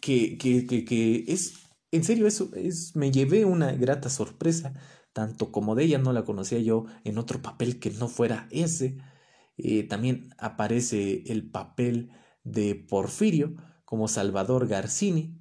que, 0.00 0.38
que, 0.38 0.66
que, 0.66 1.24
es, 1.28 1.54
en 1.90 2.04
serio, 2.04 2.26
eso 2.26 2.50
es, 2.54 2.96
me 2.96 3.10
llevé 3.10 3.44
una 3.44 3.72
grata 3.72 4.08
sorpresa, 4.08 4.72
tanto 5.12 5.52
como 5.52 5.74
de 5.74 5.84
ella 5.84 5.98
no 5.98 6.12
la 6.12 6.24
conocía 6.24 6.58
yo 6.60 6.86
en 7.04 7.18
otro 7.18 7.42
papel 7.42 7.78
que 7.78 7.90
no 7.90 8.08
fuera 8.08 8.48
ese. 8.50 8.98
Eh, 9.58 9.82
también 9.84 10.30
aparece 10.38 11.24
el 11.26 11.50
papel 11.50 12.10
de 12.44 12.74
Porfirio 12.74 13.54
como 13.84 14.08
Salvador 14.08 14.66
Garcini. 14.66 15.40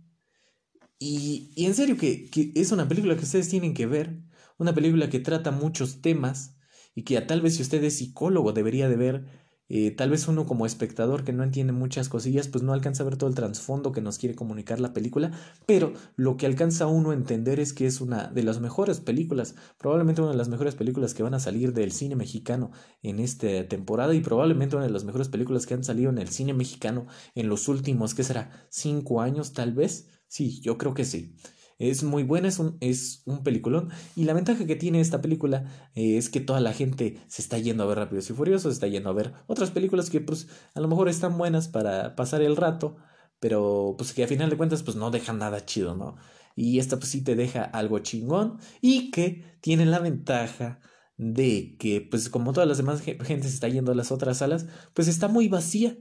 Y, 0.99 1.53
en 1.57 1.73
serio 1.75 1.97
que, 1.97 2.29
es 2.55 2.71
una 2.71 2.87
película 2.87 3.15
que 3.15 3.23
ustedes 3.23 3.49
tienen 3.49 3.73
que 3.73 3.85
ver, 3.85 4.21
una 4.57 4.73
película 4.73 5.09
que 5.09 5.19
trata 5.19 5.51
muchos 5.51 6.01
temas 6.01 6.57
y 6.93 7.03
que 7.03 7.19
tal 7.21 7.41
vez 7.41 7.55
si 7.55 7.61
usted 7.61 7.83
es 7.83 7.97
psicólogo 7.97 8.53
debería 8.53 8.87
de 8.87 8.95
ver 8.95 9.25
eh, 9.67 9.89
tal 9.89 10.11
vez 10.11 10.27
uno 10.27 10.45
como 10.45 10.67
espectador 10.67 11.23
que 11.23 11.33
no 11.33 11.43
entiende 11.43 11.73
muchas 11.73 12.07
cosillas, 12.07 12.47
pues 12.47 12.63
no 12.63 12.71
alcanza 12.71 13.01
a 13.01 13.05
ver 13.05 13.17
todo 13.17 13.29
el 13.29 13.35
trasfondo 13.35 13.91
que 13.91 14.01
nos 14.01 14.19
quiere 14.19 14.35
comunicar 14.35 14.79
la 14.79 14.93
película, 14.93 15.31
pero 15.65 15.93
lo 16.15 16.37
que 16.37 16.45
alcanza 16.45 16.85
uno 16.85 17.09
a 17.09 17.15
entender 17.15 17.59
es 17.59 17.73
que 17.73 17.87
es 17.87 17.99
una 17.99 18.27
de 18.27 18.43
las 18.43 18.59
mejores 18.59 18.99
películas, 18.99 19.55
probablemente 19.79 20.21
una 20.21 20.31
de 20.31 20.37
las 20.37 20.49
mejores 20.49 20.75
películas 20.75 21.15
que 21.15 21.23
van 21.23 21.33
a 21.33 21.39
salir 21.39 21.73
del 21.73 21.91
cine 21.91 22.15
mexicano 22.15 22.71
en 23.01 23.19
esta 23.19 23.67
temporada 23.67 24.13
y 24.13 24.21
probablemente 24.21 24.75
una 24.75 24.85
de 24.85 24.91
las 24.91 25.03
mejores 25.03 25.29
películas 25.29 25.65
que 25.65 25.73
han 25.73 25.83
salido 25.83 26.11
en 26.11 26.19
el 26.19 26.29
cine 26.29 26.53
mexicano 26.53 27.07
en 27.33 27.49
los 27.49 27.67
últimos, 27.67 28.13
¿qué 28.13 28.23
será? 28.23 28.67
¿Cinco 28.69 29.19
años 29.21 29.53
tal 29.53 29.73
vez? 29.73 30.09
Sí, 30.27 30.61
yo 30.61 30.77
creo 30.77 30.93
que 30.93 31.05
sí. 31.05 31.35
Es 31.77 32.03
muy 32.03 32.23
buena, 32.23 32.47
es 32.47 32.59
un, 32.59 32.77
es 32.79 33.21
un 33.25 33.43
peliculón. 33.43 33.89
Y 34.15 34.23
la 34.23 34.33
ventaja 34.33 34.65
que 34.65 34.75
tiene 34.75 35.01
esta 35.01 35.21
película 35.21 35.65
eh, 35.93 36.17
es 36.17 36.29
que 36.29 36.39
toda 36.39 36.59
la 36.61 36.73
gente 36.73 37.17
se 37.27 37.41
está 37.41 37.57
yendo 37.57 37.83
a 37.83 37.87
ver 37.87 37.97
Rápidos 37.97 38.29
y 38.29 38.33
Furiosos, 38.33 38.73
se 38.73 38.77
está 38.77 38.87
yendo 38.87 39.09
a 39.09 39.13
ver 39.13 39.33
otras 39.47 39.71
películas 39.71 40.09
que 40.09 40.21
pues 40.21 40.47
a 40.73 40.79
lo 40.79 40.87
mejor 40.87 41.09
están 41.09 41.37
buenas 41.37 41.67
para 41.67 42.15
pasar 42.15 42.41
el 42.41 42.55
rato, 42.55 42.95
pero 43.39 43.95
pues 43.97 44.13
que 44.13 44.23
a 44.23 44.27
final 44.27 44.49
de 44.49 44.57
cuentas 44.57 44.83
pues 44.83 44.95
no 44.97 45.11
dejan 45.11 45.37
nada 45.39 45.65
chido, 45.65 45.95
¿no? 45.95 46.15
Y 46.55 46.79
esta 46.79 46.97
pues 46.97 47.09
sí 47.11 47.21
te 47.23 47.35
deja 47.35 47.63
algo 47.63 47.99
chingón 47.99 48.57
y 48.81 49.11
que 49.11 49.57
tiene 49.61 49.85
la 49.85 49.99
ventaja 49.99 50.79
de 51.17 51.75
que 51.77 52.01
pues 52.01 52.29
como 52.29 52.53
todas 52.53 52.67
las 52.69 52.77
demás 52.77 53.01
gente 53.01 53.47
se 53.47 53.53
está 53.53 53.67
yendo 53.67 53.91
a 53.91 53.95
las 53.95 54.11
otras 54.11 54.37
salas, 54.37 54.65
pues 54.93 55.07
está 55.09 55.27
muy 55.27 55.49
vacía. 55.49 55.97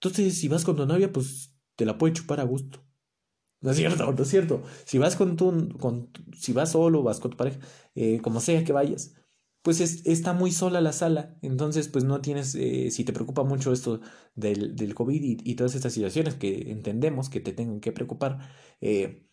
Entonces 0.00 0.38
si 0.38 0.48
vas 0.48 0.64
con 0.64 0.76
tu 0.76 0.86
novia 0.86 1.12
pues 1.12 1.56
te 1.76 1.84
la 1.86 1.98
puede 1.98 2.14
chupar 2.14 2.40
a 2.40 2.44
gusto. 2.44 2.83
No 3.64 3.70
es 3.70 3.78
cierto, 3.78 4.12
no 4.12 4.22
es 4.22 4.28
cierto. 4.28 4.62
Si 4.84 4.98
vas 4.98 5.16
con 5.16 5.36
tu, 5.36 5.70
con, 5.78 6.10
si 6.38 6.52
vas 6.52 6.72
solo, 6.72 7.02
vas 7.02 7.18
con 7.18 7.30
tu 7.30 7.38
pareja, 7.38 7.58
eh, 7.94 8.20
como 8.20 8.40
sea 8.40 8.62
que 8.62 8.74
vayas, 8.74 9.14
pues 9.62 9.80
está 9.80 10.34
muy 10.34 10.52
sola 10.52 10.82
la 10.82 10.92
sala. 10.92 11.38
Entonces, 11.40 11.88
pues 11.88 12.04
no 12.04 12.20
tienes, 12.20 12.54
eh, 12.56 12.90
si 12.90 13.04
te 13.04 13.14
preocupa 13.14 13.42
mucho 13.42 13.72
esto 13.72 14.02
del, 14.34 14.76
del 14.76 14.94
COVID 14.94 15.22
y, 15.22 15.38
y, 15.42 15.54
todas 15.54 15.74
estas 15.74 15.94
situaciones 15.94 16.34
que 16.34 16.70
entendemos 16.72 17.30
que 17.30 17.40
te 17.40 17.52
tengan 17.52 17.80
que 17.80 17.92
preocupar, 17.92 18.50
eh, 18.82 19.26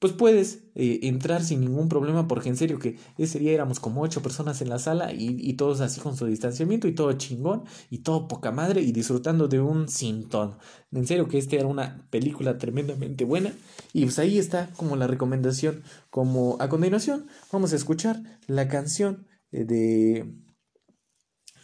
pues 0.00 0.14
puedes 0.14 0.64
eh, 0.74 1.00
entrar 1.02 1.44
sin 1.44 1.60
ningún 1.60 1.90
problema 1.90 2.26
porque 2.26 2.48
en 2.48 2.56
serio 2.56 2.78
que 2.78 2.96
ese 3.18 3.38
día 3.38 3.52
éramos 3.52 3.80
como 3.80 4.00
ocho 4.00 4.22
personas 4.22 4.62
en 4.62 4.70
la 4.70 4.78
sala 4.78 5.12
y, 5.12 5.52
todos 5.54 5.82
así 5.82 6.00
con 6.00 6.16
su 6.16 6.24
distanciamiento 6.24 6.88
y 6.88 6.94
todo 6.94 7.12
chingón 7.12 7.64
y 7.90 7.98
todo 7.98 8.26
poca 8.26 8.50
madre 8.50 8.80
y 8.80 8.92
disfrutando 8.92 9.46
de 9.46 9.60
un 9.60 9.88
sintón. 9.88 10.56
En 10.90 11.06
serio 11.06 11.28
que 11.28 11.36
esta 11.36 11.56
era 11.56 11.66
una 11.66 12.08
película 12.08 12.56
tremendamente 12.56 13.24
buena 13.26 13.52
y 13.92 14.04
pues 14.04 14.18
ahí 14.18 14.38
está 14.38 14.70
como 14.76 14.96
la 14.96 15.06
recomendación. 15.06 15.82
Como 16.08 16.56
a 16.60 16.70
continuación 16.70 17.26
vamos 17.52 17.74
a 17.74 17.76
escuchar 17.76 18.22
la 18.46 18.68
canción 18.68 19.26
eh, 19.52 19.64
de, 19.66 20.34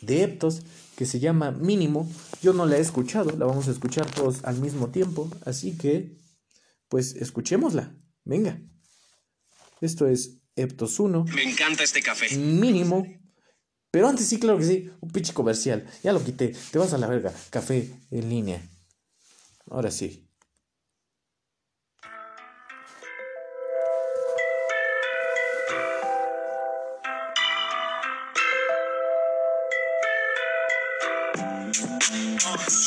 de 0.02 0.22
Eptos 0.24 0.62
que 0.94 1.06
se 1.06 1.20
llama 1.20 1.52
Mínimo. 1.52 2.06
Yo 2.42 2.52
no 2.52 2.66
la 2.66 2.76
he 2.76 2.80
escuchado, 2.80 3.30
la 3.30 3.46
vamos 3.46 3.66
a 3.68 3.70
escuchar 3.70 4.10
todos 4.10 4.44
al 4.44 4.58
mismo 4.58 4.88
tiempo, 4.88 5.30
así 5.46 5.78
que 5.78 6.18
pues 6.90 7.16
escuchémosla. 7.16 7.94
Venga. 8.26 8.60
Esto 9.80 10.08
es 10.08 10.38
Eptos 10.56 10.98
1. 10.98 11.24
Me 11.32 11.44
encanta 11.44 11.84
este 11.84 12.02
café. 12.02 12.36
Mínimo. 12.36 13.06
Pero 13.92 14.08
antes 14.08 14.26
sí, 14.26 14.40
claro 14.40 14.58
que 14.58 14.64
sí. 14.64 14.90
Un 15.00 15.10
pinche 15.10 15.32
comercial. 15.32 15.88
Ya 16.02 16.12
lo 16.12 16.22
quité. 16.22 16.54
Te 16.72 16.78
vas 16.78 16.92
a 16.92 16.98
la 16.98 17.06
verga. 17.06 17.32
Café 17.50 17.88
en 18.10 18.28
línea. 18.28 18.60
Ahora 19.70 19.92
sí. 19.92 20.26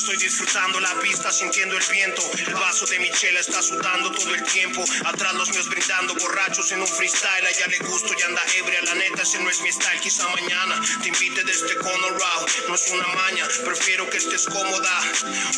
Estoy 0.09 0.25
disfrutando 0.25 0.79
la 0.79 0.99
pista, 1.01 1.31
sintiendo 1.31 1.77
el 1.77 1.83
viento. 1.91 2.23
El 2.47 2.55
vaso 2.55 2.87
de 2.87 2.97
mi 2.97 3.11
chela 3.11 3.41
está 3.41 3.61
sudando 3.61 4.09
todo 4.09 4.33
el 4.33 4.43
tiempo. 4.43 4.83
Atrás 5.05 5.35
los 5.35 5.51
míos 5.51 5.69
brindando, 5.69 6.15
borrachos 6.15 6.71
en 6.71 6.81
un 6.81 6.87
freestyle. 6.87 7.45
A 7.45 7.67
le 7.67 7.77
gusto 7.77 8.15
y 8.17 8.21
anda 8.23 8.41
ebria. 8.57 8.81
La 8.85 8.95
neta, 8.95 9.21
ese 9.21 9.37
no 9.37 9.51
es 9.51 9.61
mi 9.61 9.71
style. 9.71 9.99
Quizá 10.01 10.27
mañana 10.29 10.81
te 11.03 11.09
invite 11.09 11.43
desde 11.43 11.75
Colorado. 11.75 12.45
No 12.67 12.73
es 12.73 12.89
una 12.89 13.05
maña, 13.05 13.47
prefiero 13.63 14.09
que 14.09 14.17
estés 14.17 14.45
cómoda. 14.45 14.99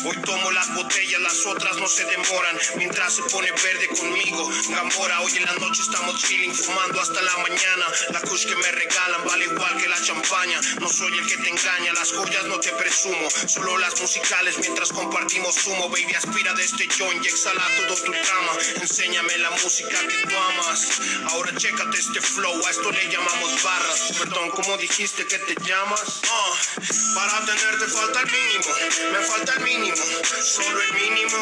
Hoy 0.04 0.18
tomo 0.20 0.50
las 0.50 0.74
botellas, 0.74 1.22
las 1.22 1.46
otras 1.46 1.78
no 1.78 1.88
se 1.88 2.04
demoran. 2.04 2.58
Mientras 2.76 3.14
se 3.14 3.22
pone 3.22 3.50
verde 3.52 3.88
conmigo. 3.88 4.50
Gamora, 4.68 5.22
hoy 5.22 5.32
en 5.34 5.46
la 5.46 5.54
noche 5.54 5.80
estamos 5.80 6.22
chilling, 6.24 6.54
fumando 6.54 7.00
hasta 7.00 7.22
la 7.22 7.38
mañana. 7.38 7.86
La 8.10 8.20
kush 8.20 8.44
que 8.44 8.56
me 8.56 8.70
regalan 8.70 9.24
vale 9.24 9.46
igual 9.46 9.78
que 9.78 9.88
la 9.88 10.02
champaña. 10.02 10.60
No 10.78 10.90
soy 10.90 11.16
el 11.16 11.26
que 11.26 11.38
te 11.38 11.48
engaña, 11.48 11.94
las 11.94 12.12
joyas 12.12 12.44
no 12.44 12.60
te 12.60 12.70
presumo. 12.72 13.30
Solo 13.46 13.78
las 13.78 13.98
musicales 13.98 14.41
mientras 14.58 14.92
compartimos 14.92 15.66
humo. 15.66 15.88
Baby, 15.88 16.14
aspira 16.14 16.52
de 16.54 16.64
este 16.64 16.88
joint 16.88 17.24
y 17.24 17.28
exhala 17.28 17.62
todo 17.76 17.94
tu 17.94 18.10
trama. 18.10 18.52
Enséñame 18.80 19.38
la 19.38 19.50
música 19.50 19.98
que 20.00 20.28
tú 20.28 20.36
amas. 20.36 21.00
Ahora 21.30 21.54
chécate 21.56 21.98
este 21.98 22.20
flow, 22.20 22.66
a 22.66 22.70
esto 22.70 22.90
le 22.90 23.08
llamamos 23.08 23.62
barras. 23.62 24.12
Perdón, 24.18 24.50
¿cómo 24.50 24.76
dijiste 24.78 25.26
que 25.26 25.38
te 25.38 25.54
llamas? 25.64 26.22
Uh, 26.24 27.14
para 27.14 27.44
tenerte 27.44 27.86
falta 27.86 28.20
el 28.20 28.26
mínimo, 28.26 28.74
me 29.12 29.24
falta 29.24 29.52
el 29.54 29.64
mínimo, 29.64 29.96
solo 30.44 30.80
el 30.82 30.92
mínimo. 30.94 31.38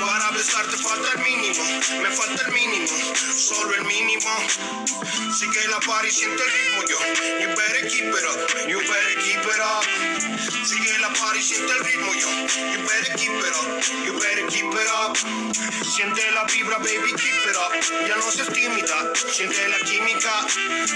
Para 0.00 0.30
besarte 0.30 0.76
falta 0.78 1.08
el 1.16 1.22
mínimo, 1.22 1.64
me 2.02 2.10
falta 2.10 2.42
el 2.46 2.52
mínimo, 2.52 2.88
solo 3.36 3.74
el 3.74 3.84
mínimo. 3.84 4.30
Sigue 5.38 5.68
la 5.68 5.80
par 5.80 6.04
y 6.06 6.10
siente 6.10 6.42
el 6.42 6.50
ritmo 6.50 6.82
yo. 6.88 6.98
You 7.40 7.48
better 7.56 7.88
keep 7.88 8.08
it 8.08 8.24
up, 8.24 8.68
you 8.68 8.78
better 8.80 9.14
keep 9.20 9.44
it 9.44 9.60
up. 9.60 9.84
Sigue 10.64 10.98
la 10.98 11.08
par 11.08 11.20
party, 11.20 11.42
siente 11.42 11.72
el 11.72 11.84
ritmo 11.84 12.12
yo. 12.14 12.28
You 12.72 12.80
better 12.86 13.16
keep 13.16 13.30
it 13.30 13.54
up, 13.56 14.06
you 14.06 14.12
better 14.18 14.46
keep 14.48 14.72
it 14.72 14.88
up. 15.02 15.16
Siente 15.84 16.30
la 16.32 16.44
vibra, 16.44 16.78
baby, 16.78 17.12
keep 17.12 17.44
it 17.50 17.56
up. 17.56 17.72
Ya 18.06 18.16
no 18.16 18.30
seas 18.30 18.48
tímida, 18.52 19.12
siente 19.14 19.68
la 19.68 19.78
química. 19.78 20.46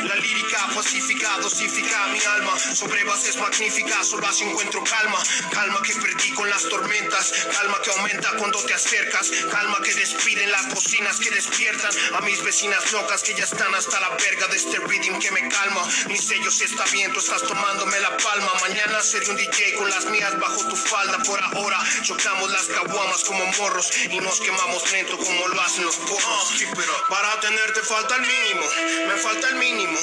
La 0.05 0.15
lírica 0.17 0.69
pacífica, 0.75 1.39
dosifica 1.41 2.07
mi 2.09 2.21
alma. 2.37 2.59
Sobre 2.59 3.05
bases 3.05 3.37
magníficas, 3.37 4.09
solo 4.09 4.27
así 4.27 4.45
encuentro 4.45 4.83
calma. 4.85 5.19
Calma 5.51 5.83
que 5.83 5.95
perdí 5.95 6.31
con 6.33 6.49
las 6.49 6.63
tormentas. 6.69 6.94
Calma 6.95 7.81
que 7.83 7.91
aumenta 7.91 8.31
cuando 8.39 8.63
te 8.63 8.73
acercas. 8.73 9.29
Calma 9.51 9.81
que 9.83 9.93
despiden 9.95 10.51
las 10.53 10.69
bocinas 10.73 11.19
que 11.19 11.31
despiertan 11.31 11.91
a 12.15 12.21
mis 12.21 12.41
vecinas 12.45 12.93
locas 12.93 13.23
que 13.23 13.35
ya 13.35 13.45
están 13.45 13.75
hasta 13.75 13.99
la 13.99 14.11
verga 14.11 14.47
de 14.47 14.57
este 14.57 14.79
rhythm 14.79 15.19
que 15.19 15.33
me 15.33 15.49
calma. 15.49 15.83
Mi 16.07 16.17
sello 16.17 16.53
si 16.53 16.65
está 16.65 16.85
bien, 16.93 17.13
tú 17.13 17.19
estás 17.19 17.43
tomándome 17.43 17.99
la 17.99 18.17
palma. 18.17 18.53
Mañana 18.61 19.03
seré 19.03 19.29
un 19.29 19.37
DJ 19.37 19.75
con 19.75 19.91
las 19.91 20.05
mías 20.07 20.39
bajo 20.39 20.69
tu 20.69 20.77
falda. 20.77 21.19
Por 21.25 21.43
ahora 21.43 21.79
chocamos 22.03 22.51
las 22.53 22.67
caguamas 22.67 23.25
como 23.25 23.45
morros 23.59 23.91
y 24.11 24.21
nos 24.21 24.41
quemamos 24.41 24.93
lento 24.93 25.19
como 25.19 25.49
lo 25.49 25.61
hacen 25.63 25.85
los 25.85 25.97
porros. 25.97 26.55
pero 26.77 26.93
para 27.09 27.41
tenerte 27.41 27.81
falta 27.81 28.15
el 28.17 28.23
mínimo, 28.23 28.67
me 29.09 29.17
falta 29.17 29.49
el 29.49 29.57
mínimo, 29.57 29.99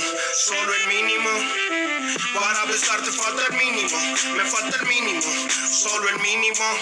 solo 0.46 0.74
el 0.74 0.88
mínimo. 0.88 1.30
Para 2.34 2.66
besarte 2.66 3.12
falta 3.12 3.46
el 3.50 3.54
mínimo, 3.58 3.98
me 4.36 4.44
falta 4.46 4.76
el 4.76 4.86
mínimo, 4.88 5.22
solo 5.72 6.10
el 6.10 6.20
mínimo. 6.20 6.81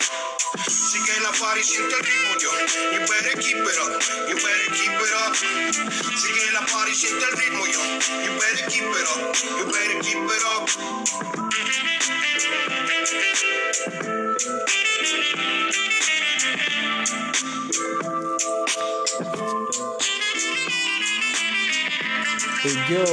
Sigue 0.68 1.20
la 1.22 1.32
party, 1.32 1.64
siente 1.64 1.96
el 1.96 2.02
ritmo 2.04 2.38
yo. 2.40 2.52
You 2.92 3.00
better 3.08 3.36
keep 3.40 3.58
it 3.58 3.78
up, 3.80 4.02
you 4.28 4.36
better 4.36 4.70
keep 4.74 4.92
it 4.92 5.14
up. 5.14 5.36
Sigue 6.16 6.52
la 6.54 6.66
party, 6.66 6.94
siente 6.96 7.26
el 7.26 7.38
ritmo 7.38 7.66
yo. 7.66 7.80
You 8.24 8.32
better 8.40 8.66
keep 8.70 8.84
it 8.84 9.08
up, 9.08 9.36
you 9.58 9.66
better 9.66 10.00
keep 10.02 10.30
it 10.30 10.44
up. 10.46 10.70
Hey 22.62 22.76
yo, 22.90 23.04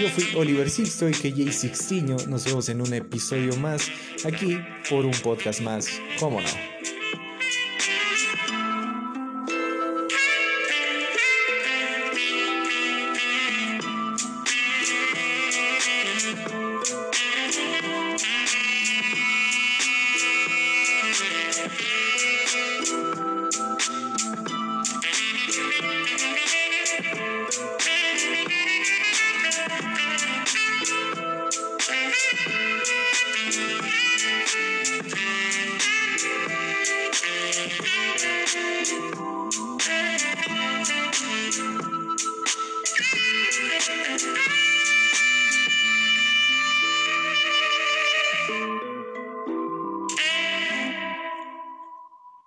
yo 0.00 0.08
fui 0.10 0.34
Oliver 0.36 0.70
Sixto 0.70 1.08
y 1.08 1.12
que 1.12 1.32
Jay 1.32 1.52
Sixtiño. 1.52 2.16
Nos 2.28 2.44
vemos 2.44 2.68
en 2.68 2.80
un 2.80 2.94
episodio 2.94 3.56
más 3.56 3.90
aquí 4.26 4.58
por 4.88 5.04
un 5.04 5.12
podcast 5.12 5.60
más. 5.60 5.88
¿Cómo 6.18 6.40
no? 6.40 6.67